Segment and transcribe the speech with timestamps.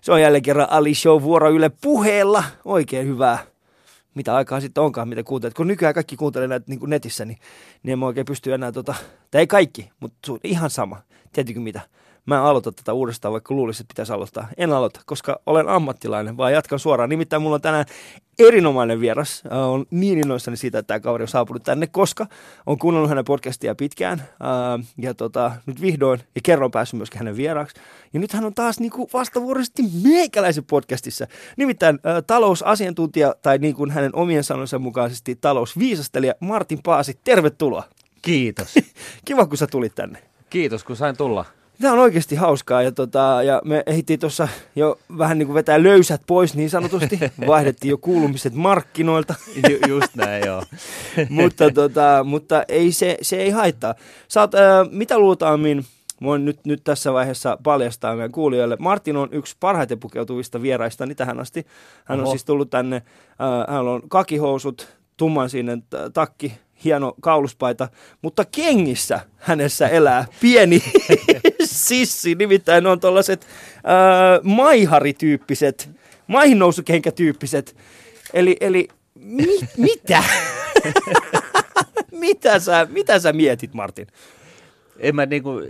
[0.00, 2.44] Se on jälleen kerran Ali Show vuoro Yle puheella.
[2.64, 3.38] Oikein hyvää.
[4.14, 5.54] Mitä aikaa sitten onkaan, mitä kuuntelet.
[5.54, 7.38] Kun nykyään kaikki kuuntelee näitä niin netissä, niin,
[7.82, 8.94] niin en mä oikein pysty enää, tota,
[9.30, 11.02] tai ei kaikki, mutta ihan sama.
[11.32, 11.80] Tiedätkö mitä?
[12.26, 14.48] Mä en aloita tätä uudestaan, vaikka luulisin, että pitäisi aloittaa.
[14.56, 17.10] En aloita, koska olen ammattilainen, vaan jatkan suoraan.
[17.10, 17.84] Nimittäin mulla on tänään
[18.38, 19.42] erinomainen vieras.
[19.52, 22.26] Äh, on niin innoissani siitä, että tämä kaveri on saapunut tänne, koska
[22.66, 24.20] on kuunnellut hänen podcastia pitkään.
[24.20, 27.80] Äh, ja tota, nyt vihdoin, ja kerron päässyt myöskin hänen vieraaksi.
[28.12, 31.26] Ja nyt hän on taas niin kuin vastavuoroisesti meikäläisen podcastissa.
[31.56, 37.18] Nimittäin äh, talousasiantuntija, tai niin kuin hänen omien sanonsa mukaisesti talousviisastelija Martin Paasi.
[37.24, 37.82] Tervetuloa.
[38.22, 38.74] Kiitos.
[39.24, 40.22] Kiva, kun sä tulit tänne.
[40.50, 41.44] Kiitos, kun sain tulla.
[41.80, 45.82] Tämä on oikeasti hauskaa ja, tota, ja me ehdittiin tuossa jo vähän niin kuin vetää
[45.82, 47.18] löysät pois niin sanotusti.
[47.46, 49.34] Vaihdettiin jo kuulumiset markkinoilta.
[49.70, 50.62] Ju, just näin, joo.
[51.28, 53.94] mutta, tota, mutta ei se, se ei haittaa.
[54.28, 55.84] Saat, äh, mitä luultavammin,
[56.22, 58.76] voin nyt, nyt tässä vaiheessa paljastaa meidän kuulijoille.
[58.80, 61.66] Martin on yksi parhaiten pukeutuvista vieraistani tähän asti.
[62.04, 62.28] Hän Oho.
[62.28, 65.78] on siis tullut tänne, äh, hän on kakihousut, tumman sinne
[66.14, 67.88] takki, hieno kauluspaita,
[68.22, 70.82] mutta kengissä hänessä elää pieni
[71.64, 73.46] sissi, nimittäin on tuollaiset
[73.76, 75.90] äh, maiharityyppiset,
[76.26, 77.76] maihinnousukenkätyyppiset,
[78.34, 79.46] eli, eli mi,
[79.76, 80.24] mitä?
[82.26, 84.06] mitä, sä, mitä sä mietit, Martin?
[84.98, 85.60] En mä niinku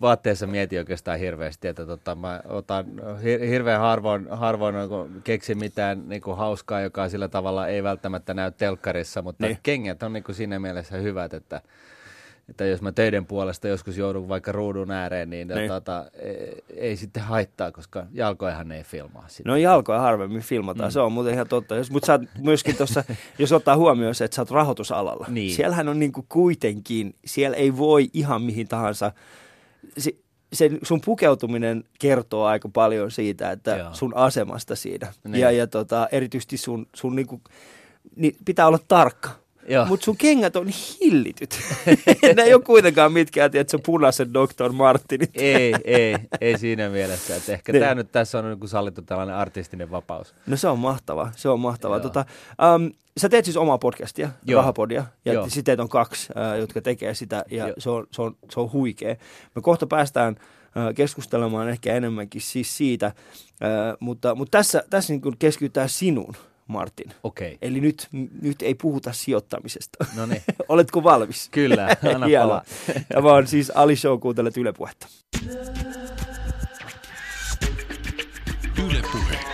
[0.00, 2.86] vaatteessa mieti oikeastaan hirveästi, että tota, mä otan
[3.48, 9.22] hirveän harvoin, harvoin niinku keksin mitään niinku hauskaa, joka sillä tavalla ei välttämättä näy telkkarissa,
[9.22, 9.58] mutta niin.
[9.62, 11.60] kengät on niinku siinä mielessä hyvät, että
[12.48, 15.68] että jos mä töiden puolesta joskus joudun vaikka ruudun ääreen, niin, niin.
[15.68, 19.24] Tota, ei, ei sitten haittaa, koska jalkojahan ei filmaa.
[19.28, 19.48] Sitä.
[19.48, 20.92] No jalkoja harvemmin filmataan, mm.
[20.92, 21.74] se on muuten ihan totta.
[21.74, 23.04] Jos, mutta sä myöskin tuossa,
[23.38, 25.54] jos ottaa huomioon se, että sä oot rahoitusalalla, niin.
[25.54, 29.12] siellähän on niinku kuitenkin, siellä ei voi ihan mihin tahansa,
[29.98, 30.12] se,
[30.52, 33.94] se sun pukeutuminen kertoo aika paljon siitä, että Joo.
[33.94, 35.12] sun asemasta siinä.
[35.24, 35.40] Niin.
[35.40, 37.40] Ja, ja tota, erityisesti sun, sun niinku,
[38.16, 39.41] niin pitää olla tarkka
[39.88, 40.68] mutta sun kengät on
[41.00, 41.60] hillityt.
[42.36, 44.72] ne ei ole kuitenkaan mitkään, että se punaisen Dr.
[44.72, 45.30] Martinit.
[45.34, 47.36] ei, ei, ei siinä mielessä.
[47.36, 47.80] Että ehkä niin.
[47.80, 50.34] tämä nyt tässä on niin sallittu tällainen artistinen vapaus.
[50.46, 52.00] No se on mahtavaa, se on mahtavaa.
[52.00, 52.24] Tota,
[52.76, 54.60] um, sä teet siis omaa podcastia, Joo.
[54.60, 55.48] Rahapodia, ja Joo.
[55.48, 59.16] sitten on kaksi, uh, jotka tekee sitä, ja se on, se, on, se on huikea.
[59.54, 60.36] Me kohta päästään
[60.94, 63.12] keskustelemaan ehkä enemmänkin siis siitä,
[64.00, 66.34] mutta, mutta tässä, tässä niin keskitytään sinuun.
[66.66, 67.12] Martin.
[67.22, 67.58] Okei.
[67.62, 68.08] Eli nyt,
[68.42, 70.06] nyt ei puhuta sijoittamisesta.
[70.16, 70.42] No niin.
[70.68, 71.48] Oletko valmis?
[71.50, 72.62] Kyllä, anna palaa.
[73.08, 75.06] Tämä on siis Ali Show, kuuntelet Yle Puhetta.
[78.78, 79.51] Yle Puhe.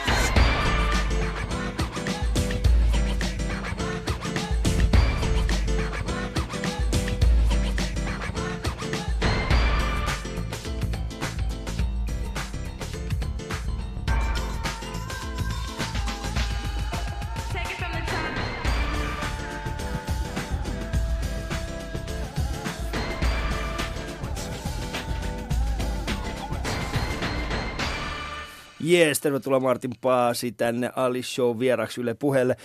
[28.88, 32.56] Jees, tervetuloa Martin Paasi tänne Ali Show vieraksi Yle puheelle.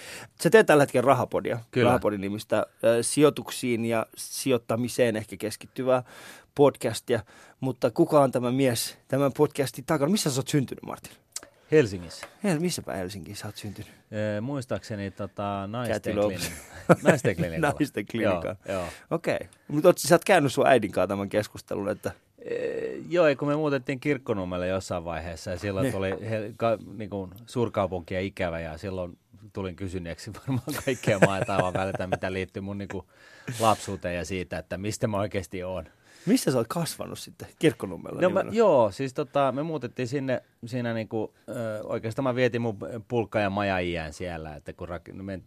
[0.44, 1.86] Sä teet tällä hetkellä Rahapodia, Kyllä.
[1.86, 2.66] Rahapodin nimistä äh,
[3.02, 6.04] sijoituksiin ja sijoittamiseen ehkä keskittyvää
[6.56, 7.20] podcastia.
[7.60, 10.12] Mutta kuka on tämä mies tämän podcastin takana?
[10.12, 11.12] Missä sä oot syntynyt, Martin?
[11.72, 12.28] Helsingissä.
[12.44, 13.92] Hel, missäpä Helsingissä sä oot syntynyt?
[14.12, 16.52] Ee, muistaakseni tota, naisten, klinik-
[17.04, 17.74] naisten klinikalla.
[17.80, 18.56] naisten klinikalla.
[19.12, 19.36] Okei.
[19.36, 19.48] Okay.
[19.68, 22.12] Mutta sä oot käynyt sun äidin kanssa tämän keskustelun, että
[23.10, 25.94] Joo, kun me muutettiin Kirkkonummelle jossain vaiheessa ja silloin niin.
[25.94, 29.18] tuli he, ka, niin kuin suurkaupunkia ikävä ja silloin
[29.54, 33.06] tulin kysyneeksi varmaan kaikkea maa ja taivaan mitä liittyy mun niin kuin
[33.60, 35.86] lapsuuteen ja siitä, että mistä mä oikeasti oon.
[36.26, 38.22] Missä sä oot kasvanut sitten Kirkkonummella?
[38.22, 42.78] No mä, joo, siis tota, me muutettiin sinne, siinä niinku, ö, oikeastaan mä vietin mun
[43.08, 43.78] pulkka- ja maja
[44.12, 45.42] siellä, että kun, rak, me,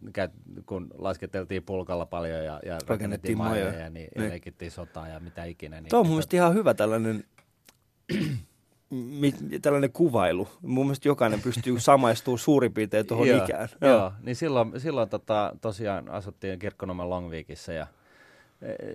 [0.65, 4.23] kun lasketeltiin pulkalla paljon ja, ja rakennettiin, rakennettiin majoja, majoja ja, niin, niin.
[4.23, 5.81] ja leikittiin sotaa ja mitä ikinä.
[5.81, 7.23] Niin, Tuo on mun mielestä ihan hyvä tällainen
[9.61, 10.47] tällainen kuvailu.
[10.61, 13.69] Mun mielestä jokainen pystyy samaistumaan suurin piirtein tuohon ikään.
[13.81, 17.87] Joo, joo, niin silloin, silloin tota, tosiaan asuttiin Kirkkonomen Longvikissä ja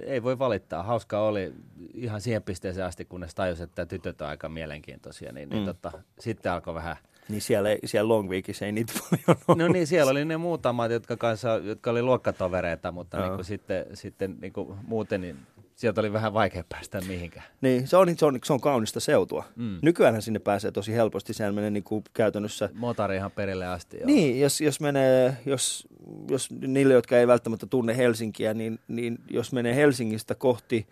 [0.06, 0.82] ei voi valittaa.
[0.82, 1.52] Hauskaa oli
[1.94, 5.32] ihan siihen pisteeseen asti, kunnes tajus, että tytöt on aika mielenkiintoisia.
[5.32, 5.66] Niin, niin mm.
[5.66, 6.96] niin tota, sitten alkoi vähän...
[7.28, 9.58] Niin siellä, siellä Long Weekissä ei niitä paljon ollut.
[9.58, 13.86] No niin, siellä oli ne muutamat, jotka, kanssa, jotka oli luokkatovereita, mutta niin kuin sitten,
[13.94, 15.36] sitten niin kuin muuten niin
[15.82, 17.46] sieltä oli vähän vaikea päästä mihinkään.
[17.60, 19.44] Niin, se on, se on, se on kaunista seutua.
[19.56, 19.78] Mm.
[19.82, 22.68] Nykyään sinne pääsee tosi helposti, sehän menee niin kuin käytännössä...
[22.74, 23.96] Motari ihan perille asti.
[23.96, 24.06] Joo.
[24.06, 25.88] Niin, jos, jos menee, jos,
[26.30, 30.86] jos niille, jotka ei välttämättä tunne Helsinkiä, niin, niin jos menee Helsingistä kohti,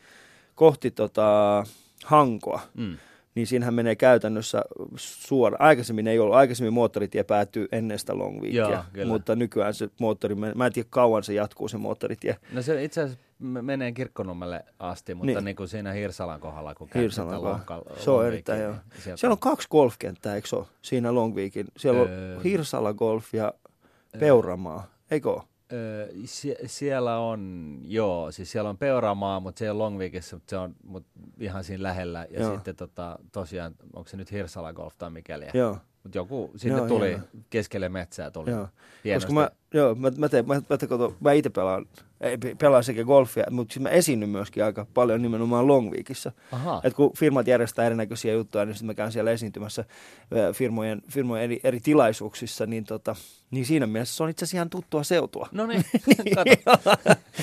[0.54, 1.64] kohti tota
[2.04, 2.96] Hankoa, mm
[3.34, 4.62] niin siinähän menee käytännössä
[4.96, 5.56] suora.
[5.60, 10.66] Aikaisemmin ei ollut, aikaisemmin moottoritie päättyy ennen sitä Long Weekia, mutta nykyään se moottori, mä
[10.66, 12.36] en tiedä kauan se jatkuu se moottoritie.
[12.52, 15.44] No se itse asiassa menee Kirkkonummelle asti, mutta niin.
[15.44, 17.96] niin kuin siinä Hirsalan kohdalla, kun Hirsalan kohdalla.
[17.96, 18.72] Se on erittäin, joo.
[18.72, 19.20] Niin sieltä...
[19.20, 21.66] Siellä on kaksi golfkenttää, eikö se ole, siinä Long Weekin?
[21.76, 22.36] Siellä öö...
[22.36, 23.54] on Hirsala Golf ja
[24.18, 25.42] Peuramaa, eikö ole?
[25.72, 30.50] Öö, sie- siellä on, joo, siis siellä on Peuramaa, mutta se ei ole Longweekissä, mutta
[30.50, 31.06] se on mut
[31.40, 32.26] ihan siinä lähellä.
[32.30, 32.54] Ja joo.
[32.54, 35.46] sitten tota, tosiaan, onko se nyt Hirsala Golf tai mikäli?
[35.54, 35.78] Joo.
[36.02, 37.20] Mutta joku sinne joo, tuli, joo.
[37.50, 38.50] keskelle metsää tuli.
[38.50, 38.68] Joo.
[39.14, 41.86] Koska mä, joo, mä, mä, teen, mä, mä, mä, mä itse pelaan,
[42.20, 46.32] ei, pelaan sekä golfia, mutta siis mä esiinnyn myöskin aika paljon nimenomaan Long Weekissä.
[46.84, 49.84] Et kun firmat järjestää erinäköisiä juttuja, niin sitten mä käyn siellä esiintymässä
[50.52, 53.16] firmojen, firmojen eri, eri tilaisuuksissa, niin, tota,
[53.50, 55.48] niin siinä mielessä se on itse asiassa ihan tuttua seutua.
[55.52, 55.84] No niin,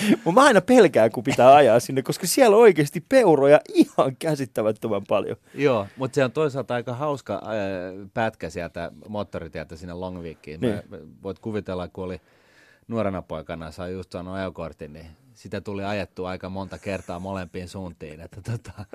[0.23, 5.03] Mutta mä aina pelkään, kun pitää ajaa sinne, koska siellä on oikeasti peuroja ihan käsittämättömän
[5.07, 5.37] paljon.
[5.53, 10.61] Joo, mutta se on toisaalta aika hauska äh, pätkä sieltä moottoritietä sinne Long Weekiin.
[10.61, 10.81] Niin.
[11.23, 12.16] voit kuvitella, kun oli
[12.87, 18.19] nuorena poikana, sai just saanut ajokortin, niin sitä tuli ajettu aika monta kertaa molempiin suuntiin.
[18.21, 18.85] Että tota,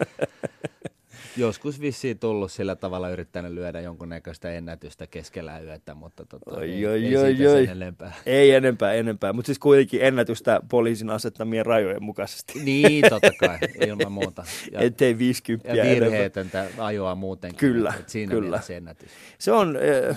[1.37, 6.87] joskus vissiin tullut sillä tavalla yrittänyt lyödä jonkunnäköistä ennätystä keskellä yötä, mutta tota, oi, ei,
[6.87, 7.67] oi, ei oi, siitä oi.
[7.67, 8.13] enempää.
[8.27, 12.59] Ei enempää, enempää, mutta siis kuitenkin ennätystä poliisin asettamien rajojen mukaisesti.
[12.65, 14.45] Niin, totta kai, ilman muuta.
[14.73, 17.59] Ja, Ettei 50 Ja virheetöntä ajoa muutenkin.
[17.59, 18.61] Kyllä, siinä kyllä.
[18.61, 19.11] Se, ennätys.
[19.39, 20.17] se on, eh,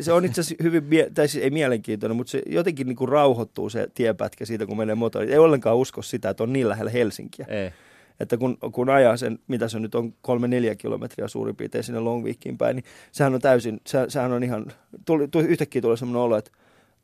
[0.00, 0.84] se on itse asiassa hyvin,
[1.14, 4.94] tai siis ei mielenkiintoinen, mutta se jotenkin niin kuin rauhoittuu se tiepätkä siitä, kun menee
[4.94, 5.32] motori.
[5.32, 7.46] Ei ollenkaan usko sitä, että on niin lähellä Helsinkiä.
[7.48, 7.72] Ei
[8.20, 12.00] että kun, kun ajaa sen, mitä se nyt on, kolme neljä kilometriä suurin piirtein sinne
[12.00, 14.66] Longweekiin päin, niin sehän on täysin, se, sehän on ihan,
[15.04, 16.50] tuli, tuli, yhtäkkiä tulee semmoinen olo, että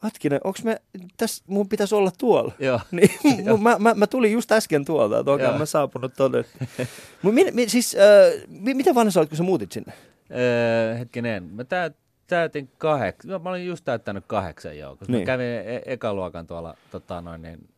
[0.02, 0.82] Atkinen, onko me,
[1.16, 2.52] tässä mun pitäisi olla tuolla.
[2.58, 2.80] Joo.
[2.90, 3.10] niin,
[3.62, 6.44] mä, mä, mä, tulin just äsken tuolta, että onko mä saapunut tuonne.
[7.22, 9.92] mi, mi, siis, äh, mi, mitä vanha sä olet, kun sä muutit sinne?
[10.30, 11.96] Öö, hetkinen, mä täyt,
[12.26, 15.22] täytin kahdeksan, mä olin just täyttänyt kahdeksan joo, koska niin.
[15.22, 17.68] mä kävin e- ekaluokan tuolla tota, noin, niin,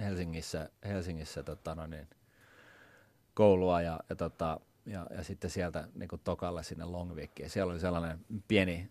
[0.00, 2.08] Helsingissä, Helsingissä tota, noin, niin,
[3.38, 7.50] koulua ja, ja, tota, ja, ja sitten sieltä niin kuin tokalle sinne Longviikkiin.
[7.50, 8.18] Siellä oli sellainen
[8.48, 8.90] pieni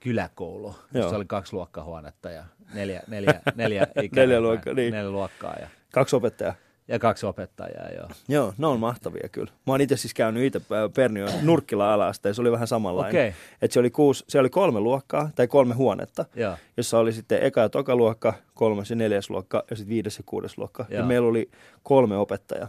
[0.00, 2.44] kyläkoulu, jossa oli kaksi luokkahuonetta ja
[2.74, 3.86] neljä, neljä, neljä,
[4.16, 4.92] neljä, luokka, niin.
[4.92, 5.56] neljä luokkaa.
[5.60, 6.54] Ja, kaksi opettajaa.
[6.88, 8.08] Ja kaksi opettajaa, joo.
[8.28, 9.50] Joo, ne on mahtavia kyllä.
[9.66, 10.60] Mä oon itse siis käynyt itse
[10.94, 13.28] Pernion nurkkila alasta ja se oli vähän samanlainen.
[13.28, 13.32] Okay.
[13.62, 16.58] Et se, oli kuusi, se oli kolme luokkaa tai kolme huonetta, ja.
[16.76, 20.24] jossa oli sitten eka ja toka luokka, kolmas ja neljäs luokka ja sitten viides ja
[20.26, 20.86] kuudes luokka.
[20.88, 21.50] Ja, ja meillä oli
[21.82, 22.68] kolme opettajaa.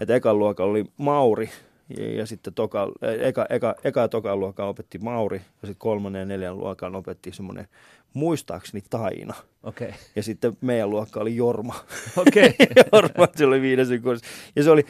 [0.00, 1.50] Että ekan luokka oli Mauri
[1.98, 2.88] ja, ja sitten toka,
[3.20, 7.32] eka, eka, eka ja toka luokka opetti Mauri ja sitten kolmannen ja neljän luokan opetti
[7.32, 7.68] semmoinen
[8.14, 9.34] muistaakseni Taina.
[9.62, 9.92] Okay.
[10.16, 11.74] Ja sitten meidän luokka oli Jorma.
[12.16, 12.52] Okay.
[12.92, 14.26] Jorma, se oli viides kurssi.
[14.56, 14.84] Ja se oli,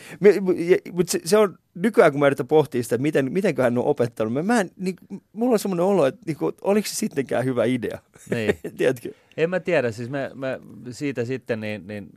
[0.93, 4.33] mutta se, se, on nykyään, kun mä yritän pohtia sitä, miten, mitenköhän ne on opettanut.
[4.33, 4.97] Mä, mä en, niin,
[5.33, 7.99] mulla on semmoinen olo, että niin oliko se sittenkään hyvä idea.
[8.31, 8.59] Niin.
[8.79, 9.13] Tiedätkö?
[9.37, 12.09] En mä tiedä, siis me, me siitä sitten niin, niin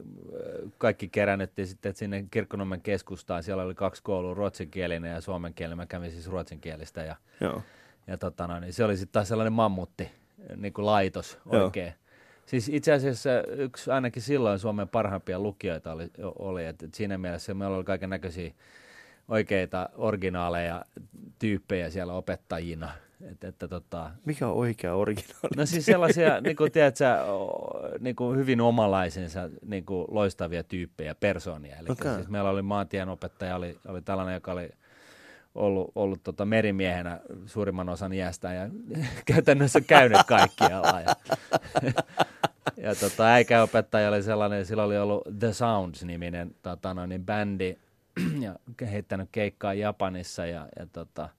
[0.78, 3.44] kaikki kerännyttiin sitten sinne Kirkkonummen keskustaan.
[3.44, 5.78] Siellä oli kaksi koulua, ruotsinkielinen ja suomenkielinen.
[5.78, 7.62] Mä kävin siis ruotsinkielistä ja, Joo.
[8.08, 10.10] ja tota, no, niin se oli sitten taas sellainen mammutti
[10.56, 11.86] niin kuin laitos oikein.
[11.86, 11.96] Joo.
[12.46, 17.78] Siis itse asiassa yksi ainakin silloin Suomen parhaimpia lukijoita oli, oli että siinä mielessä meillä
[17.78, 18.52] oli kaiken näköisiä
[19.28, 20.86] oikeita originaaleja
[21.40, 22.92] tyyppejä siellä opettajina.
[23.32, 25.50] Et, että, tota, Mikä on oikea originaali?
[25.58, 27.06] No siis sellaisia, niin kuin, tiedätkö,
[28.00, 31.76] niin kuin hyvin omalaisensa niin kuin loistavia tyyppejä, persoonia.
[31.76, 32.16] Eli okay.
[32.16, 34.70] siis meillä oli maantienopettaja, oli, oli tällainen, joka oli
[35.56, 38.70] ollut, ollut tota merimiehenä suurimman osan iästä ja
[39.26, 41.02] käytännössä käynyt kaikkialla.
[41.02, 41.16] Ja,
[42.86, 47.76] ja tota, äikäopettaja oli sellainen, sillä oli ollut The Sounds-niminen tota, no, niin bändi
[48.46, 48.56] ja
[48.92, 51.30] heittänyt keikkaa Japanissa ja, ja, tota,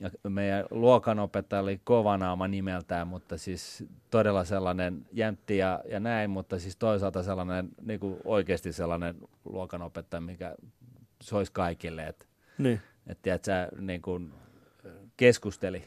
[0.00, 6.58] ja meidän luokanopettaja oli Kovanaama nimeltään, mutta siis todella sellainen jämtti ja, ja näin, mutta
[6.58, 10.54] siis toisaalta sellainen niin kuin oikeasti sellainen luokanopettaja, mikä
[11.22, 12.26] soisi kaikille, että
[12.58, 12.80] niin.
[13.06, 14.32] Että tiedät, sä niin kuin
[15.16, 15.84] keskusteli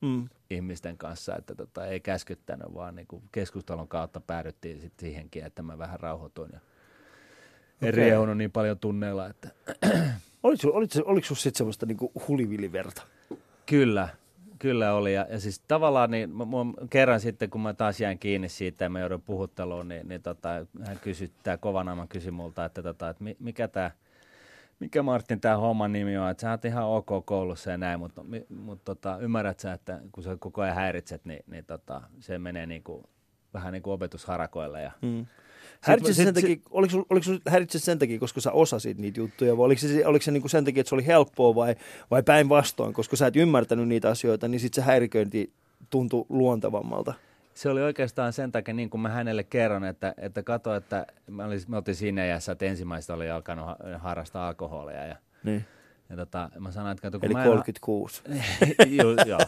[0.00, 0.28] mm.
[0.50, 5.62] ihmisten kanssa, että tota, ei käskyttänyt, vaan niin kuin keskustelun kautta päädyttiin sitten siihenkin, että
[5.62, 6.60] mä vähän rauhoituin ja
[7.76, 7.90] okay.
[7.90, 9.26] riehunut niin paljon tunneilla.
[9.26, 9.48] Että
[10.42, 13.02] oliko, oliko, oliko sinulla sitten semmoista niin huliviliverta?
[13.66, 14.08] Kyllä,
[14.58, 15.14] kyllä oli.
[15.14, 18.84] Ja, ja siis tavallaan niin, mä, mä, kerran sitten, kun mä taas jäin kiinni siitä
[18.84, 20.48] ja mä joudun puhutteluun, niin, niin tota,
[20.86, 23.90] hän kysyi, tämä Kovanaaman kysyi multa, että, tota, että mikä tämä–
[24.80, 28.24] mikä Martin tämä homman nimi on, että sä oot ihan ok koulussa ja näin, mutta,
[28.48, 32.66] mutta tota, ymmärrät sä, että kun sä koko ajan häiritset, niin, niin tota, se menee
[32.66, 33.04] niin kuin
[33.54, 34.80] vähän niin kuin opetusharakoilla.
[34.80, 34.92] Ja...
[35.02, 35.26] Mm.
[35.80, 39.80] Häiritsi sen takia, oliko, oliko häiritsi sen takia, koska sä osasit niitä juttuja, vai oliko
[39.80, 41.76] se, oliko se niin kuin sen takia, että se oli helppoa vai,
[42.10, 45.52] vai päinvastoin, koska sä et ymmärtänyt niitä asioita, niin sitten se häiriköinti
[45.90, 47.14] tuntui luontevammalta?
[47.58, 51.44] Se oli oikeastaan sen takia, niin kuin mä hänelle kerron, että, että kato, että mä,
[51.44, 55.64] olin, mä oltiin siinä iässä, että ensimmäistä oli alkanut harrastaa alkoholia ja niin.
[56.08, 58.22] Ja tota, mä sanoin, että kato, kun Eli mä 36.
[58.28, 58.96] En...
[58.96, 59.40] joo, joo.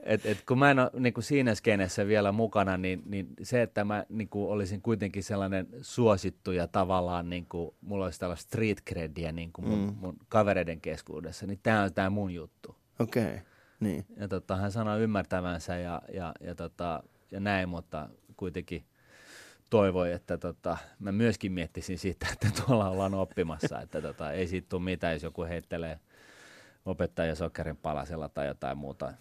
[0.00, 3.62] Et, et kun mä en ole niin kuin siinä skenessä vielä mukana, niin, niin se,
[3.62, 8.46] että mä niin kuin olisin kuitenkin sellainen suosittu ja tavallaan niin kuin, mulla olisi tällaista
[8.46, 9.94] street crediä niin kuin mun, mm.
[10.00, 12.76] mun kavereiden keskuudessa, niin tämä on tämä mun juttu.
[12.98, 13.38] Okei, okay.
[13.80, 14.06] Niin.
[14.16, 18.84] Ja tota, hän sanoi ymmärtävänsä ja, ja, ja, tota, ja näin, mutta kuitenkin–
[19.70, 24.68] toivoi, että tota, mä myöskin miettisin sitä, että tuolla ollaan oppimassa, että tota, ei siitä
[24.68, 25.98] tule mitään, jos joku heittelee
[26.86, 29.12] opettaja sokerin palasella tai jotain muuta,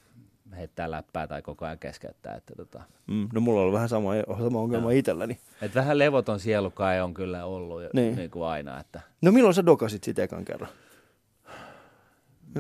[0.58, 2.36] heittää läppää tai koko ajan keskeyttää.
[2.36, 2.82] Että tota.
[3.08, 4.90] mm, no mulla on vähän sama, sama ongelma no.
[4.90, 5.40] itselläni.
[5.62, 8.16] Et vähän levoton sielu kai on kyllä ollut niin.
[8.16, 8.80] Niin kuin aina.
[8.80, 9.02] Että.
[9.22, 10.70] No milloin sä dokasit sitä ekan kerran?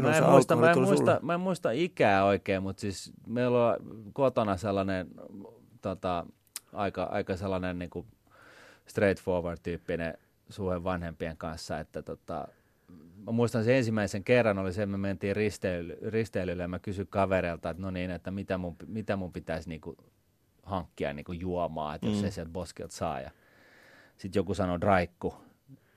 [0.01, 3.77] Mä en, muista, mä, en muista, mä en muista ikää oikein, mutta siis meillä on
[4.13, 5.07] kotona sellainen
[5.81, 6.25] tota,
[6.73, 8.05] aika, aika sellainen niin kuin
[8.85, 10.17] straightforward-tyyppinen
[10.49, 12.47] suhde vanhempien kanssa, että tota,
[13.25, 17.07] mä muistan sen ensimmäisen kerran oli se, että me mentiin risteily, risteilylle ja mä kysyin
[17.07, 19.97] kavereilta, että no niin, että mitä mun, mitä mun pitäisi niin kuin
[20.63, 22.25] hankkia niin kuin juomaa, että jos mm.
[22.25, 23.21] ei sieltä boskilta saa.
[23.21, 23.31] Ja
[24.17, 25.46] sitten joku sanoi draikku.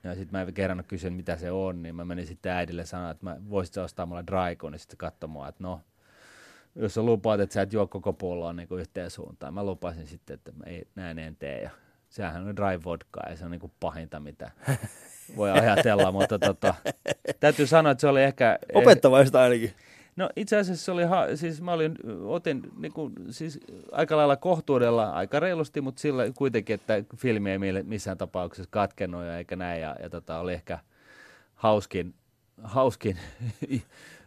[0.03, 3.11] Ja sitten mä en kerran kysyin, mitä se on, niin mä menin sitten äidille sanoa,
[3.11, 5.81] että mä voisit ostaa mulle draikun, niin sitten katsoi mua, että no,
[6.75, 9.53] jos sä lupaat, että sä et juo koko pulloa niin yhteen suuntaan.
[9.53, 11.61] Mä lupasin sitten, että mä ei, näin en tee.
[11.61, 11.69] Ja
[12.09, 14.51] sehän on dry vodka ja se on niin kuin pahinta, mitä
[15.35, 16.73] voi ajatella, mutta tota,
[17.39, 18.59] täytyy sanoa, että se oli ehkä...
[18.73, 19.73] Opettavaista ainakin.
[20.15, 23.59] No itse asiassa se oli, ha, siis mä olin, otin niin kuin, siis
[23.91, 29.37] aika lailla kohtuudella, aika reilusti, mutta sillä kuitenkin, että filmi ei missään tapauksessa katkennut ja
[29.37, 30.79] eikä näin, ja, ja tota, oli ehkä
[31.55, 32.13] hauskin,
[32.63, 33.17] hauskin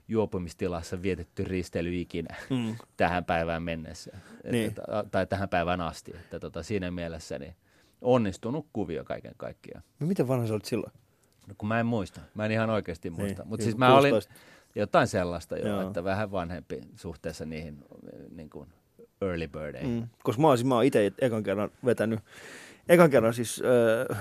[0.09, 2.77] juopumistilassa vietetty risteily ikinä mm.
[2.97, 4.17] tähän päivään mennessä,
[4.51, 4.69] niin.
[4.69, 6.13] että, tai tähän päivään asti.
[6.17, 7.57] Että tota, siinä mielessä niin
[8.01, 9.85] onnistunut kuvio kaiken kaikkiaan.
[10.01, 10.93] No miten vanha sä olit silloin?
[11.49, 13.91] No kun mä en muista, mä en ihan oikeasti niin, muista, niin, mutta siis mä
[13.91, 14.31] 16.
[14.33, 14.41] olin
[14.75, 15.87] jotain sellaista jo, Joo.
[15.87, 17.85] että vähän vanhempi suhteessa niihin
[18.31, 18.69] niin kuin
[19.23, 19.91] early birdeihin.
[19.91, 20.09] Mm.
[20.23, 22.21] Koska mä, olisin, mä oon itse ekan kerran vetänyt,
[22.89, 24.15] ekan kerran siis, öö,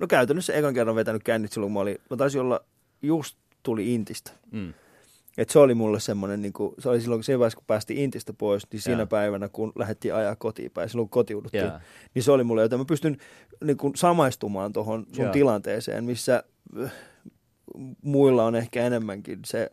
[0.00, 2.60] no käytännössä ekan kerran vetänyt kännit silloin, kun mä, olin, mä taisin olla,
[3.02, 4.30] just tuli Intistä.
[4.50, 4.74] Mm.
[5.38, 8.32] Et se oli mulle semmoinen, niin kuin, se oli silloin siinä vaiheessa, kun päästiin Intistä
[8.32, 9.08] pois, niin siinä yeah.
[9.08, 11.80] päivänä, kun lähdettiin ajaa kotiin päin, silloin kun kotiuduttiin, yeah.
[12.14, 13.16] niin se oli mulle, joten mä pystyn
[13.64, 15.32] niin kuin, samaistumaan tuohon sun yeah.
[15.32, 16.42] tilanteeseen, missä
[16.82, 16.92] äh,
[18.02, 19.70] muilla on ehkä enemmänkin se,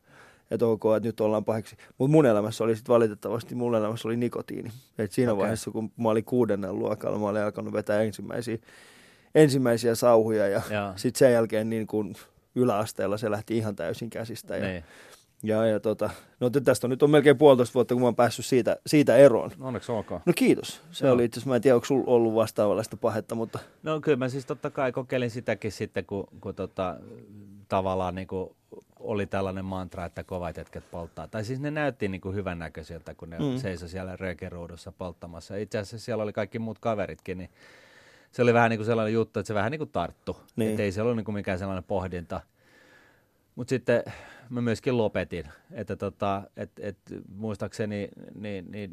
[0.51, 1.75] että ok, että nyt ollaan paheksi.
[1.97, 4.71] Mutta mun elämässä oli sitten valitettavasti, mun elämässä oli nikotiini.
[4.97, 5.41] Et siinä okay.
[5.41, 8.57] vaiheessa, kun mä olin kuudennen luokalla, mä olin alkanut vetää ensimmäisiä,
[9.35, 10.61] ensimmäisiä sauhuja ja
[10.95, 12.15] sitten sen jälkeen niin kun
[12.55, 14.57] yläasteella se lähti ihan täysin käsistä.
[14.57, 14.83] Ja, niin.
[15.43, 18.45] Ja, ja tota, no tästä on nyt on melkein puolitoista vuotta, kun mä oon päässyt
[18.45, 19.51] siitä, siitä eroon.
[19.57, 20.21] No, onneksi olkoon.
[20.25, 20.81] No kiitos.
[20.91, 21.13] Se Joo.
[21.13, 23.59] oli itse asiassa, mä en tiedä, onko sulla ollut vastaavanlaista pahetta, mutta...
[23.83, 26.95] No kyllä mä siis totta kai kokeilin sitäkin sitten, kun, kun tota,
[27.67, 28.55] tavallaan niin kuin
[28.99, 31.27] oli tällainen mantra, että kovat jätket polttaa.
[31.27, 33.57] Tai siis ne näytti niin kuin hyvännäköisiltä, kun ne mm.
[33.57, 35.55] seisoi siellä röökeruudussa polttamassa.
[35.55, 37.49] Itse asiassa siellä oli kaikki muut kaveritkin, niin
[38.31, 40.37] se oli vähän niin kuin sellainen juttu, että se vähän niin kuin tarttu.
[40.55, 40.71] Niin.
[40.71, 42.41] Että ei se ollut niin kuin mikään sellainen pohdinta.
[43.55, 44.03] Mutta sitten
[44.49, 45.45] mä myöskin lopetin.
[45.71, 46.97] Että tota, et, et,
[47.35, 48.91] muistaakseni niin, niin,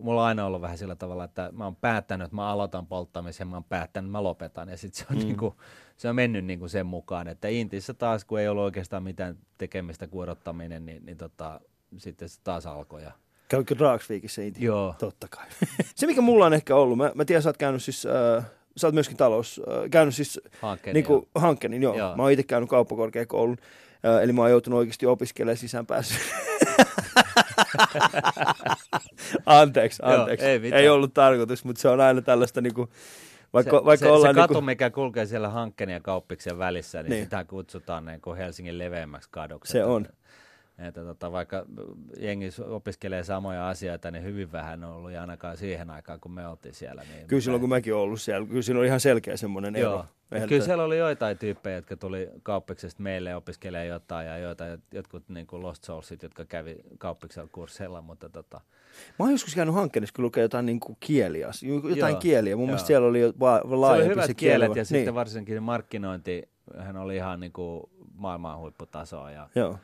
[0.00, 3.48] mulla on aina ollut vähän sillä tavalla, että mä oon päättänyt, että mä aloitan polttamisen,
[3.48, 4.68] mä oon päättänyt, mä lopetan.
[4.68, 5.24] Ja sitten se, on mm.
[5.24, 5.56] niinku,
[5.96, 10.06] se on mennyt niinku sen mukaan, että Intissä taas, kun ei ollut oikeastaan mitään tekemistä
[10.06, 11.60] kuin odottaminen, niin, niin tota,
[11.96, 13.02] sitten se taas alkoi.
[13.02, 13.12] Ja...
[13.48, 14.64] Käykö Dragsvikissä Inti?
[14.64, 14.94] Joo.
[14.98, 15.46] Totta kai.
[15.96, 18.06] se, mikä mulla on ehkä ollut, mä, mä tiedän, sä oot käynyt siis...
[18.06, 18.44] Äh,
[18.76, 21.96] sä oot myöskin talous, äh, käynyt siis Hankkeen, niin kuin, Hankkeen, joo.
[21.96, 22.16] joo.
[22.16, 23.56] Mä oon itse käynyt kauppakorkeakoulun.
[24.22, 26.14] Eli mä oon joutunut oikeasti opiskelemaan sisäänpäässä.
[29.46, 30.46] anteeksi, anteeksi.
[30.46, 32.88] Joo, ei, ei ollut tarkoitus, mutta se on aina tällaista niinku,
[33.52, 34.66] vaikka, se, vaikka se, ollaan se katu, niinku...
[34.66, 37.24] mikä kulkee siellä hankkeen ja kauppiksen välissä, niin, niin.
[37.24, 39.72] sitä kutsutaan niin kuin Helsingin leveämmäksi kaduksi.
[39.72, 40.06] Se on.
[40.78, 41.66] Että tota, vaikka
[42.20, 46.46] jengi opiskelee samoja asioita, niin hyvin vähän on ollut ja ainakaan siihen aikaan, kun me
[46.46, 47.02] oltiin siellä.
[47.14, 50.04] Niin kyllä silloin, kun mäkin olen ollut siellä, kyllä siinä oli ihan selkeä semmoinen ero.
[50.48, 55.46] Kyllä siellä oli joitain tyyppejä, jotka tuli kauppiksesta meille opiskelemaan jotain ja jotain, jotkut niin
[55.46, 58.60] kuin Lost Soulsit, jotka kävi kauppiksella kursseilla, mutta tota...
[59.18, 61.50] Mä oon joskus käynyt hankkeessa, kun lukee jotain niin kuin kieliä,
[61.88, 62.56] jotain joo, kieliä.
[62.56, 62.66] Mun joo.
[62.66, 64.86] mielestä siellä oli jo va- laajempi se, oli hyvät se kielet ja niin.
[64.86, 67.82] sitten varsinkin markkinointi, hän oli ihan niin kuin
[68.14, 69.30] maailman huipputasoa.
[69.30, 69.78] Ja, joo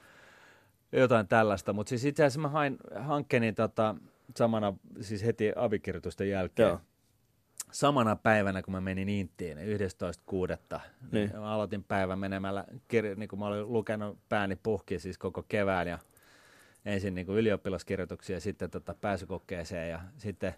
[0.93, 1.73] jotain tällaista.
[1.73, 3.95] Mutta siis itse asiassa mä hain hankkeeni tota,
[4.37, 6.81] samana, siis heti avikirjoitusten jälkeen, Joo.
[7.73, 9.63] samana päivänä, kun mä menin Inttiin, 11.6.
[9.63, 10.81] Niin.
[11.13, 11.41] Niin.
[11.41, 15.89] Mä aloitin päivän menemällä, kir- niin kuin mä olin lukenut pääni puhki siis koko kevään
[15.89, 15.99] ja
[16.85, 20.55] ensin niin ylioppilaskirjoituksia ja sitten tota pääsykokeeseen ja sitten,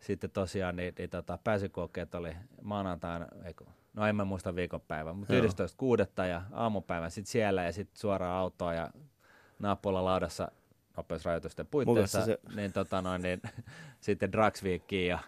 [0.00, 5.34] sitten tosiaan niin, niin tota, pääsykokeet oli maanantaina, eiku, no en mä muista viikonpäivän, mutta
[5.34, 5.46] Joo.
[5.46, 6.24] 11.6.
[6.28, 8.90] ja aamupäivän sitten siellä ja sitten suoraan autoon ja
[9.58, 10.48] naappuilla laudassa
[10.96, 13.40] nopeusrajoitusten puitteissa, se- niin, tota noin, niin
[14.00, 15.18] sitten Dragsviikkiin ja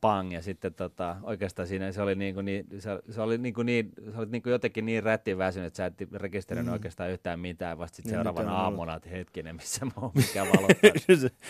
[0.00, 3.54] pang, ja sitten tota, oikeastaan siinä se oli, niin kuin niin, se, se oli niin
[3.54, 6.72] kuin niin, se oli niin kuin jotenkin niin rättiin väsynyt, että sä et rekisteröinyt Mm.
[6.72, 10.90] oikeastaan yhtään mitään, vasta sitten Niin, seuraavana aamuna, että hetkinen, missä mä oon, mikä valottaa,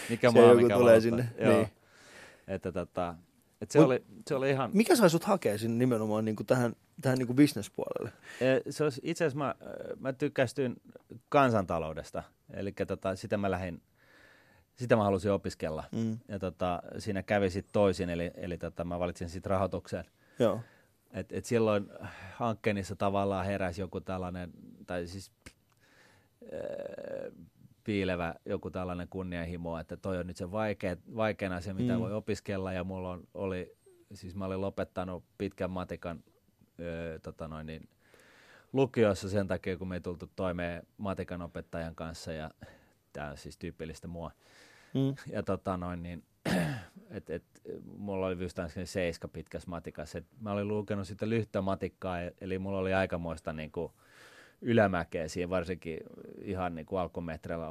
[0.09, 1.00] mikä se maa, joku mikä tulee valottaa.
[1.00, 1.57] sinne, Joo.
[1.57, 1.69] niin.
[2.49, 3.14] Että tota,
[3.61, 6.47] että se, Mut- oli, se oli ihan, mikä sai sut hakea sinne nimenomaan niin kuin
[6.47, 8.12] tähän, tähän niin kuin bisnespuolelle?
[8.40, 9.55] Eh, Se olisi, itse asiassa mä,
[10.00, 10.76] mä tykkästyin
[11.29, 13.83] kansantaloudesta, eli tota, sitä mä lähdin,
[14.75, 15.85] sitä mä halusin opiskella.
[15.93, 16.19] Mm.
[16.29, 20.05] Ja tota, siinä kävi sitten toisin, eli, eli tota, mä valitsin sitten rahoituksen.
[20.38, 20.61] Joo.
[21.12, 21.87] Et, et silloin
[22.35, 24.50] hankkeenissa tavallaan heräsi joku tällainen,
[24.87, 25.33] tai siis
[26.43, 27.33] äh,
[27.90, 32.00] piilevä joku tällainen kunnianhimo, että toi on nyt se vaikea, vaikein asia, mitä Mm.
[32.00, 33.76] voi opiskella, ja mulla on, oli,
[34.14, 36.25] siis mä olin lopettanut pitkän matikan
[36.80, 37.88] ö, tota noin, niin,
[38.73, 42.50] lukiossa sen takia, kun me ei tultu toimeen matikan opettajan kanssa, ja
[43.12, 44.30] tämä on siis tyypillistä mua.
[44.94, 45.32] Mm.
[45.32, 46.23] Ja tota noin, niin,
[47.11, 47.44] et, et,
[47.99, 50.18] mulla oli just seiska pitkässä matikassa.
[50.18, 53.92] Et mä olin lukenut sitten lyhtä matikkaa, eli mulla oli aikamoista niin kuin,
[54.62, 55.99] ylämäkeä siihen, varsinkin
[56.43, 57.67] ihan niin kuin alkumetreillä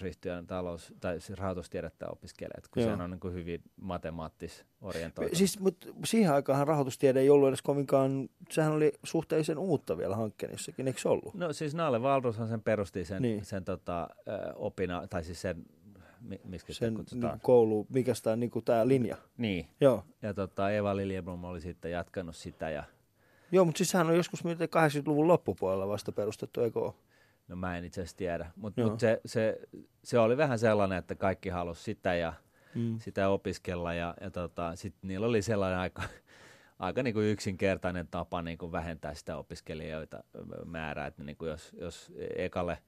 [0.00, 2.86] ryhtyä talous- tai siis rahoitustiedettä opiskelemaan, kun Joo.
[2.86, 5.38] sehän on niin kuin hyvin matemaattis orientoitunut.
[5.38, 10.86] Siis, mutta siihen aikaan rahoitustiede ei ollut edes kovinkaan, sehän oli suhteellisen uutta vielä hankkeenissakin,
[10.86, 11.34] eikö se ollut?
[11.34, 13.44] No siis Nalle Valrushan sen perusti sen, Niin.
[13.44, 14.08] sen tota,
[14.56, 15.64] opina, tai siis sen,
[16.20, 17.32] mi, miksi Sen kutsutaan?
[17.32, 19.16] niin koulu, mikä tämä niin tämä linja.
[19.38, 20.04] Niin, Joo.
[20.22, 22.84] ja tota, Eva Liljeblom oli sitten jatkanut sitä, ja
[23.52, 26.94] Joo, mutta siis sehän on joskus miten 80-luvun loppupuolella vasta perustettu, eikö ole?
[27.48, 29.60] No mä en itse asiassa tiedä, mutta mut se, se,
[30.04, 32.32] se oli vähän sellainen, että kaikki halusi sitä ja
[32.74, 32.98] Mm.
[32.98, 36.02] sitä opiskella ja, ja tota, sitten niillä oli sellainen aika,
[36.78, 40.24] aika niin kuin yksinkertainen tapa niin kuin vähentää sitä opiskelijoita
[40.64, 42.78] määrää, että niin kuin jos, jos ekalle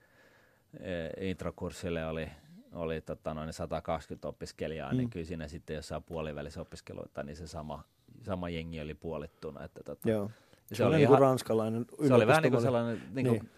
[0.81, 2.29] e, introkurssille oli,
[2.73, 4.95] oli tota noin 120 opiskelijaa, mm.
[4.95, 4.99] Mm.
[4.99, 7.85] niin kyllä siinä sitten jossain puolivälissä opiskeluita, niin se sama,
[8.23, 9.65] sama jengi oli puolittuna.
[9.65, 10.31] Että tota, Joo.
[10.71, 13.51] Ja Se, oli niin kuin ranskalainen se oli vähän niin kuin sellainen, niin kuin, Niin.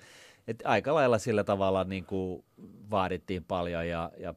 [0.48, 2.44] että aika lailla sillä tavalla niin kuin
[2.90, 4.34] vaadittiin paljon ja, ja